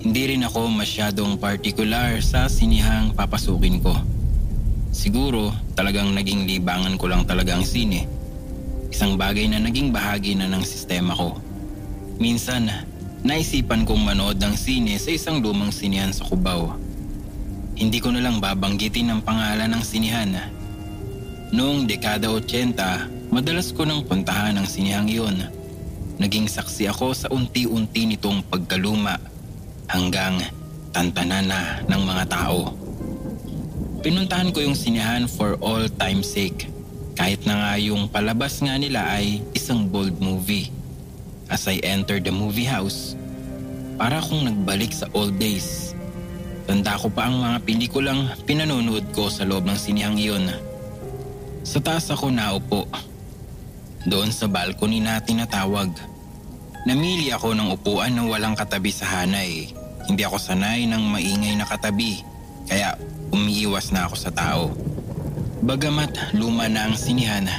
Hindi 0.00 0.32
rin 0.32 0.42
ako 0.42 0.72
masyadong 0.72 1.36
particular 1.36 2.18
sa 2.24 2.48
sinihang 2.48 3.12
papasukin 3.12 3.84
ko. 3.84 3.92
Siguro 4.90 5.52
talagang 5.76 6.16
naging 6.16 6.48
libangan 6.48 6.96
ko 6.96 7.12
lang 7.12 7.28
talaga 7.28 7.54
ang 7.54 7.66
sine. 7.68 8.08
Isang 8.88 9.20
bagay 9.20 9.52
na 9.52 9.60
naging 9.60 9.92
bahagi 9.92 10.32
na 10.32 10.48
ng 10.48 10.64
sistema 10.64 11.12
ko. 11.12 11.36
Minsan, 12.16 12.72
naisipan 13.20 13.84
kong 13.84 14.00
manood 14.00 14.40
ng 14.40 14.56
sine 14.56 14.96
sa 14.96 15.12
isang 15.12 15.44
lumang 15.44 15.68
sinihan 15.68 16.10
sa 16.10 16.24
Cubao. 16.24 16.72
Hindi 17.76 18.00
ko 18.00 18.08
na 18.08 18.24
lang 18.24 18.40
babanggitin 18.40 19.12
ang 19.12 19.20
pangalan 19.20 19.68
ng 19.68 19.84
sinihan 19.84 20.32
Noong 21.54 21.86
dekada 21.86 22.26
80, 22.26 23.30
madalas 23.30 23.70
ko 23.70 23.86
nang 23.86 24.02
puntahan 24.02 24.58
ang 24.58 24.66
sinihang 24.66 25.06
iyon. 25.06 25.46
Naging 26.16 26.48
saksi 26.48 26.88
ako 26.88 27.12
sa 27.12 27.28
unti-unti 27.28 28.08
nitong 28.08 28.40
pagkaluma 28.48 29.20
hanggang 29.84 30.40
tantanan 30.88 31.44
na 31.44 31.84
ng 31.84 32.02
mga 32.08 32.24
tao. 32.32 32.72
Pinuntahan 34.00 34.48
ko 34.48 34.64
yung 34.64 34.78
sinihan 34.78 35.28
for 35.28 35.60
all 35.60 35.84
time 36.00 36.24
sake. 36.24 36.72
Kahit 37.16 37.44
na 37.44 37.60
nga 37.60 37.72
yung 37.76 38.08
palabas 38.08 38.60
nga 38.64 38.80
nila 38.80 39.04
ay 39.12 39.44
isang 39.52 39.88
bold 39.88 40.16
movie. 40.16 40.72
As 41.52 41.68
I 41.68 41.84
entered 41.84 42.24
the 42.24 42.32
movie 42.32 42.66
house, 42.66 43.12
para 43.96 44.20
akong 44.20 44.44
nagbalik 44.44 44.92
sa 44.92 45.08
old 45.16 45.36
days. 45.40 45.96
Tanda 46.68 46.96
ko 47.00 47.08
pa 47.08 47.28
ang 47.28 47.40
mga 47.40 47.58
pelikulang 47.64 48.28
pinanonood 48.44 49.04
ko 49.16 49.32
sa 49.32 49.48
loob 49.48 49.64
ng 49.64 49.78
sinihang 49.78 50.20
iyon. 50.20 50.48
Sa 51.64 51.80
taas 51.80 52.08
ako 52.12 52.28
naupo. 52.32 52.84
Doon 54.06 54.30
sa 54.30 54.46
balcony 54.46 55.02
na 55.02 55.18
tinatawag. 55.18 55.90
Namili 56.86 57.34
ako 57.34 57.58
ng 57.58 57.74
upuan 57.74 58.14
na 58.14 58.22
walang 58.22 58.54
katabi 58.54 58.94
sa 58.94 59.02
hanay. 59.02 59.66
Hindi 60.06 60.22
ako 60.22 60.38
sanay 60.38 60.86
ng 60.86 61.02
maingay 61.10 61.58
na 61.58 61.66
katabi, 61.66 62.22
kaya 62.70 62.94
umiiwas 63.34 63.90
na 63.90 64.06
ako 64.06 64.14
sa 64.14 64.30
tao. 64.30 64.70
Bagamat 65.66 66.38
luma 66.38 66.70
na 66.70 66.86
ang 66.86 66.94
sinihan, 66.94 67.50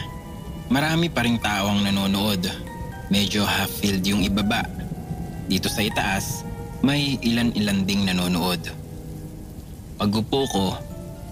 marami 0.72 1.12
pa 1.12 1.28
rin 1.28 1.36
tao 1.36 1.68
ang 1.68 1.84
nanonood. 1.84 2.48
Medyo 3.12 3.44
half-filled 3.44 4.08
yung 4.08 4.24
ibaba. 4.24 4.64
Dito 5.52 5.68
sa 5.68 5.84
itaas, 5.84 6.48
may 6.80 7.20
ilan-ilan 7.20 7.84
ding 7.84 8.08
nanonood. 8.08 8.64
Pagupo 10.00 10.48
ko, 10.48 10.66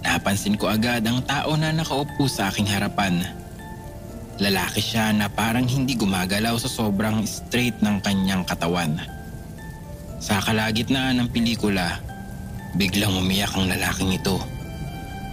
napansin 0.03 0.59
ko 0.59 0.67
agad 0.67 1.07
ang 1.07 1.23
tao 1.23 1.55
na 1.55 1.71
nakaupo 1.71 2.27
sa 2.27 2.51
aking 2.51 2.67
harapan. 2.67 3.44
Lalaki 4.35 4.83
siya 4.83 5.15
na 5.15 5.31
parang 5.31 5.63
hindi 5.63 5.95
gumagalaw 5.95 6.59
sa 6.59 6.67
sobrang 6.67 7.23
straight 7.23 7.79
ng 7.79 8.03
kanyang 8.03 8.43
katawan. 8.43 8.99
Sa 10.19 10.43
kalagitnaan 10.43 11.23
ng 11.23 11.29
pelikula, 11.31 12.03
biglang 12.75 13.15
umiyak 13.15 13.55
ang 13.55 13.71
lalaking 13.71 14.11
ito. 14.11 14.35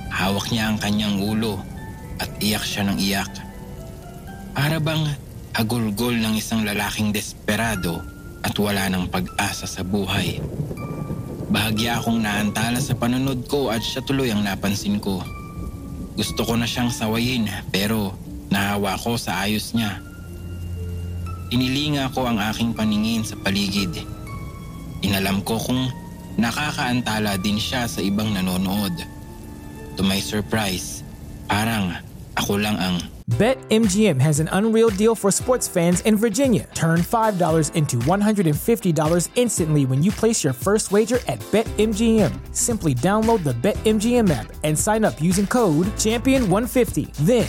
Hawak 0.06 0.54
niya 0.54 0.70
ang 0.70 0.78
kanyang 0.78 1.18
ulo 1.18 1.58
at 2.22 2.30
iyak 2.38 2.62
siya 2.62 2.86
ng 2.86 2.98
iyak. 3.02 3.32
Para 4.54 4.78
bang 4.78 5.02
agulgol 5.58 6.14
ng 6.22 6.38
isang 6.38 6.62
lalaking 6.62 7.10
desperado 7.10 7.98
at 8.46 8.54
wala 8.54 8.86
ng 8.86 9.10
pag-asa 9.10 9.66
sa 9.66 9.82
buhay. 9.82 10.38
Bahagya 11.50 11.98
akong 11.98 12.22
naantala 12.22 12.78
sa 12.78 12.94
panunod 12.94 13.50
ko 13.50 13.74
at 13.74 13.82
siya 13.82 14.00
tuloy 14.06 14.30
ang 14.30 14.46
napansin 14.46 15.02
ko. 15.02 15.20
Gusto 16.14 16.46
ko 16.46 16.54
na 16.54 16.70
siyang 16.70 16.92
sawayin 16.92 17.50
pero 17.74 18.14
nahawa 18.52 19.00
ko 19.00 19.16
sa 19.16 19.48
ayos 19.48 19.72
niya. 19.72 19.96
Inilinga 21.48 22.12
ko 22.12 22.28
ang 22.28 22.36
aking 22.36 22.76
paningin 22.76 23.24
sa 23.24 23.36
paligid. 23.40 24.04
Inalam 25.00 25.40
ko 25.44 25.56
kung 25.56 25.88
nakakaantala 26.36 27.40
din 27.40 27.56
siya 27.56 27.88
sa 27.88 28.04
ibang 28.04 28.32
nanonood. 28.32 28.92
To 29.96 30.04
my 30.04 30.20
surprise, 30.20 31.04
parang 31.48 31.96
ako 32.36 32.56
lang 32.60 32.76
ang 32.80 32.96
BetMGM 33.38 34.20
has 34.20 34.40
an 34.40 34.48
unreal 34.52 34.90
deal 34.90 35.14
for 35.14 35.30
sports 35.30 35.66
fans 35.66 36.00
in 36.02 36.16
Virginia. 36.16 36.68
Turn 36.74 37.00
$5 37.00 37.74
into 37.74 37.96
$150 38.04 39.28
instantly 39.36 39.86
when 39.86 40.02
you 40.02 40.10
place 40.10 40.44
your 40.44 40.52
first 40.52 40.92
wager 40.92 41.18
at 41.28 41.38
BetMGM. 41.48 42.32
Simply 42.54 42.94
download 42.94 43.44
the 43.44 43.54
BetMGM 43.54 44.28
app 44.28 44.52
and 44.64 44.78
sign 44.78 45.04
up 45.04 45.20
using 45.20 45.46
code 45.46 45.86
Champion150. 45.96 47.14
Then, 47.24 47.48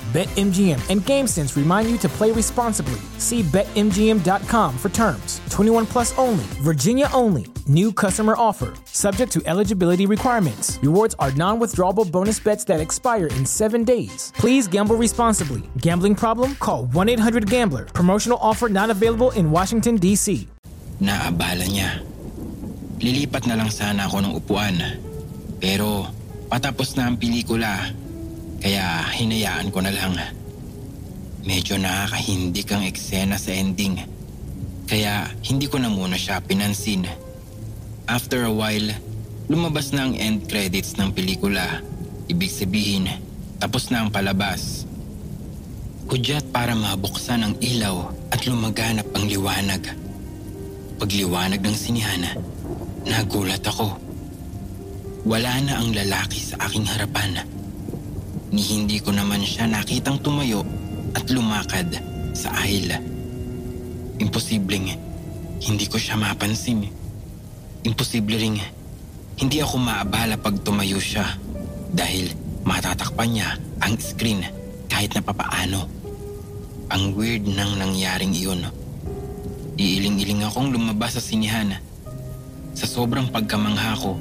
BetMGM 0.11 0.75
and 0.91 0.99
GameSense 1.07 1.55
remind 1.55 1.89
you 1.89 1.95
to 2.03 2.09
play 2.11 2.35
responsibly. 2.35 2.99
See 3.15 3.47
BetMGM.com 3.47 4.77
for 4.77 4.91
terms. 4.91 5.39
21 5.47 5.87
plus 5.87 6.11
only, 6.19 6.43
Virginia 6.59 7.07
only. 7.15 7.47
New 7.63 7.95
customer 7.95 8.35
offer, 8.35 8.75
subject 8.91 9.31
to 9.31 9.41
eligibility 9.47 10.03
requirements. 10.05 10.83
Rewards 10.83 11.15
are 11.15 11.31
non 11.39 11.63
withdrawable 11.63 12.03
bonus 12.03 12.43
bets 12.43 12.67
that 12.67 12.83
expire 12.83 13.31
in 13.39 13.45
seven 13.47 13.87
days. 13.87 14.33
Please 14.35 14.67
gamble 14.67 14.99
responsibly. 14.99 15.63
Gambling 15.79 16.15
problem? 16.19 16.59
Call 16.59 16.91
1 16.91 17.07
800 17.07 17.47
Gambler. 17.49 17.85
Promotional 17.95 18.37
offer 18.41 18.67
not 18.67 18.89
available 18.89 19.31
in 19.39 19.47
Washington, 19.49 19.95
D.C. 19.95 20.49
Naabala 20.99 21.63
niya. 21.71 22.03
Lilipat 22.99 23.47
na 23.47 23.55
lang 23.55 23.71
sana 23.71 24.11
ako 24.11 24.27
ng 24.27 24.33
upuan. 24.35 24.75
Pero 25.63 26.11
patapos 26.51 26.99
na 26.99 27.07
ang 27.07 27.15
pelikula. 27.15 27.95
Kaya 28.61 29.09
hinayaan 29.09 29.73
ko 29.73 29.81
na 29.81 29.89
lang. 29.89 30.13
Medyo 31.41 31.81
nakakahindik 31.81 32.69
ang 32.69 32.85
eksena 32.85 33.41
sa 33.41 33.49
ending. 33.49 33.97
Kaya 34.85 35.25
hindi 35.41 35.65
ko 35.65 35.81
na 35.81 35.89
muna 35.89 36.13
siya 36.13 36.37
pinansin. 36.45 37.09
After 38.05 38.45
a 38.45 38.53
while, 38.53 38.93
lumabas 39.49 39.89
na 39.97 40.05
ang 40.05 40.13
end 40.13 40.45
credits 40.45 40.93
ng 41.01 41.09
pelikula. 41.09 41.81
Ibig 42.29 42.51
sabihin, 42.53 43.09
tapos 43.57 43.89
na 43.89 44.05
ang 44.05 44.13
palabas. 44.13 44.85
Hudyat 46.05 46.53
para 46.53 46.77
mabuksan 46.77 47.41
ang 47.41 47.55
ilaw 47.57 48.13
at 48.29 48.45
lumaganap 48.45 49.09
ang 49.17 49.25
liwanag. 49.25 49.89
Pagliwanag 51.01 51.65
ng 51.65 51.73
sinihan, 51.73 52.37
nagulat 53.09 53.65
ako. 53.65 53.97
Wala 55.25 55.57
na 55.65 55.81
ang 55.81 55.89
lalaki 55.97 56.37
sa 56.37 56.61
aking 56.69 56.85
harapan. 56.85 57.60
Ni 58.51 58.59
hindi 58.59 58.99
ko 58.99 59.15
naman 59.15 59.47
siya 59.47 59.63
nakitang 59.63 60.19
tumayo 60.19 60.67
at 61.15 61.23
lumakad 61.31 61.87
sa 62.35 62.51
aisle. 62.67 62.99
Imposibleng 64.19 64.91
hindi 65.63 65.85
ko 65.87 65.95
siya 65.95 66.19
mapansin. 66.19 66.83
Imposible 67.87 68.35
ring 68.35 68.59
hindi 69.39 69.57
ako 69.63 69.79
maabala 69.79 70.35
pag 70.37 70.59
tumayo 70.61 70.99
siya 70.99 71.25
dahil 71.89 72.29
matatakpan 72.67 73.29
niya 73.31 73.49
ang 73.81 73.95
screen 73.97 74.45
kahit 74.91 75.15
na 75.17 75.23
papaano. 75.23 75.87
Ang 76.91 77.15
weird 77.15 77.47
nang 77.47 77.79
nangyaring 77.79 78.35
iyon. 78.35 78.67
Iiling-iling 79.79 80.43
akong 80.43 80.69
lumabas 80.75 81.15
sa 81.17 81.23
sinihan. 81.23 81.73
Sa 82.75 82.83
sobrang 82.83 83.31
pagkamangha 83.31 83.95
ko, 83.97 84.19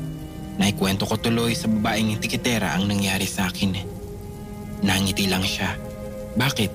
naikwento 0.56 1.04
ko 1.04 1.18
tuloy 1.18 1.52
sa 1.52 1.66
babaeng 1.66 2.16
tikitera 2.22 2.78
ang 2.78 2.86
nangyari 2.86 3.26
sa 3.26 3.50
akin. 3.50 3.99
Nangiti 4.80 5.28
lang 5.28 5.44
siya. 5.44 5.76
Bakit? 6.36 6.70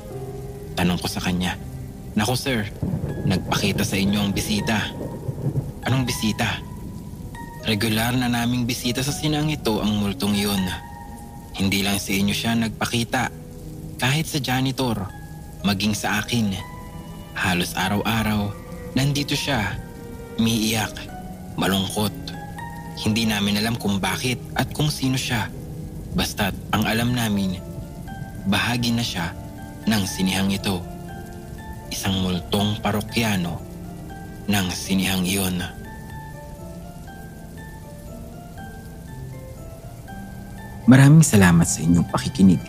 Tanong 0.77 0.99
ko 1.01 1.07
sa 1.09 1.23
kanya. 1.23 1.57
Nako 2.15 2.37
sir, 2.37 2.69
nagpakita 3.25 3.83
sa 3.83 3.97
inyo 3.97 4.19
ang 4.23 4.31
bisita. 4.31 4.93
Anong 5.83 6.07
bisita? 6.07 6.61
Regular 7.65 8.13
na 8.13 8.29
naming 8.29 8.69
bisita 8.69 9.01
sa 9.01 9.09
sinang 9.09 9.49
ito 9.49 9.81
ang 9.81 9.97
multong 9.97 10.37
iyon. 10.37 10.63
Hindi 11.57 11.81
lang 11.81 11.97
sa 11.97 12.13
inyo 12.13 12.35
siya 12.35 12.53
nagpakita. 12.53 13.33
Kahit 13.97 14.29
sa 14.29 14.37
janitor, 14.37 15.01
maging 15.65 15.97
sa 15.97 16.21
akin. 16.21 16.53
Halos 17.33 17.73
araw-araw, 17.73 18.53
nandito 18.93 19.33
siya. 19.33 19.75
Miiyak, 20.37 20.93
malungkot. 21.57 22.13
Hindi 23.01 23.27
namin 23.27 23.59
alam 23.59 23.75
kung 23.75 23.99
bakit 23.99 24.39
at 24.55 24.71
kung 24.71 24.87
sino 24.87 25.17
siya. 25.19 25.49
Basta't 26.15 26.55
ang 26.71 26.87
alam 26.87 27.11
namin, 27.11 27.59
bahagi 28.45 28.93
na 28.93 29.01
siya 29.01 29.33
ng 29.85 30.03
sinihang 30.05 30.49
ito. 30.53 30.81
Isang 31.89 32.21
multong 32.21 32.81
parokyano 32.81 33.61
ng 34.45 34.67
sinihang 34.69 35.25
iyon. 35.25 35.61
Maraming 40.85 41.25
salamat 41.25 41.65
sa 41.65 41.81
inyong 41.81 42.05
pakikinig. 42.13 42.61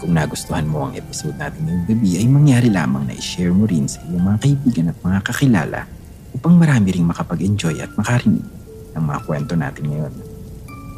Kung 0.00 0.16
nagustuhan 0.16 0.64
mo 0.64 0.88
ang 0.88 0.96
episode 0.96 1.36
natin 1.36 1.64
ngayong 1.64 1.86
gabi 1.88 2.10
ay 2.20 2.26
mangyari 2.28 2.68
lamang 2.68 3.08
na 3.08 3.16
i-share 3.16 3.52
mo 3.52 3.64
rin 3.68 3.88
sa 3.88 4.00
iyong 4.04 4.20
mga 4.20 4.38
kaibigan 4.40 4.92
at 4.92 4.98
mga 5.00 5.20
kakilala 5.24 5.80
upang 6.36 6.56
marami 6.56 6.92
ring 6.92 7.08
makapag-enjoy 7.08 7.80
at 7.80 7.92
makarinig 7.96 8.44
ng 8.96 9.04
mga 9.04 9.20
kwento 9.24 9.52
natin 9.56 9.84
ngayon. 9.92 10.14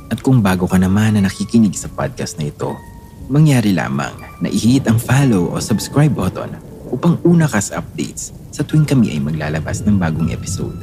At 0.07 0.23
kung 0.23 0.39
bago 0.39 0.71
ka 0.71 0.79
naman 0.79 1.19
na 1.19 1.27
nakikinig 1.27 1.75
sa 1.75 1.91
podcast 1.91 2.39
na 2.39 2.47
ito, 2.47 2.79
mangyari 3.27 3.74
lamang 3.74 4.14
na 4.39 4.47
i-hit 4.47 4.87
ang 4.87 5.03
follow 5.03 5.51
o 5.51 5.59
subscribe 5.59 6.14
button 6.14 6.55
upang 6.95 7.18
una 7.27 7.51
ka 7.51 7.59
sa 7.59 7.83
updates 7.83 8.31
sa 8.55 8.62
tuwing 8.62 8.87
kami 8.87 9.11
ay 9.11 9.18
maglalabas 9.18 9.83
ng 9.83 9.99
bagong 9.99 10.31
episode. 10.31 10.79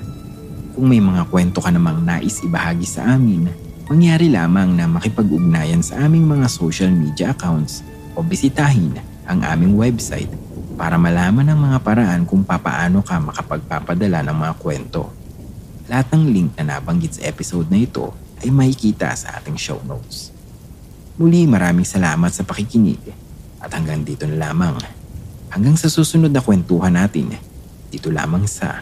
Kung 0.76 0.92
may 0.92 1.00
mga 1.00 1.24
kwento 1.32 1.64
ka 1.64 1.72
namang 1.72 2.04
nais 2.04 2.44
ibahagi 2.44 2.84
sa 2.84 3.16
amin, 3.16 3.48
mangyari 3.88 4.28
lamang 4.28 4.76
na 4.76 4.92
makipag-ugnayan 4.92 5.80
sa 5.80 6.04
aming 6.04 6.28
mga 6.28 6.52
social 6.52 6.92
media 6.92 7.32
accounts 7.32 7.80
o 8.12 8.20
bisitahin 8.20 8.92
ang 9.24 9.40
aming 9.48 9.80
website 9.80 10.30
para 10.76 11.00
malaman 11.00 11.48
ang 11.48 11.60
mga 11.64 11.80
paraan 11.80 12.28
kung 12.28 12.44
papaano 12.44 13.00
ka 13.06 13.24
makapagpapadala 13.24 14.20
ng 14.20 14.36
mga 14.36 14.54
kwento. 14.60 15.08
Lahat 15.88 16.12
ng 16.12 16.28
link 16.28 16.50
na 16.60 16.76
nabanggit 16.76 17.16
sa 17.16 17.24
episode 17.24 17.72
na 17.72 17.80
ito 17.80 18.12
ay 18.44 18.52
makikita 18.52 19.16
sa 19.16 19.40
ating 19.40 19.56
show 19.56 19.80
notes. 19.88 20.33
Muli 21.14 21.46
maraming 21.46 21.86
salamat 21.86 22.34
sa 22.34 22.42
pakikinig 22.42 22.98
at 23.62 23.70
hanggang 23.70 24.02
dito 24.02 24.26
na 24.26 24.50
lamang. 24.50 24.82
Hanggang 25.54 25.78
sa 25.78 25.86
susunod 25.86 26.34
na 26.34 26.42
kwentuhan 26.42 26.98
natin, 26.98 27.38
dito 27.94 28.10
lamang 28.10 28.50
sa 28.50 28.82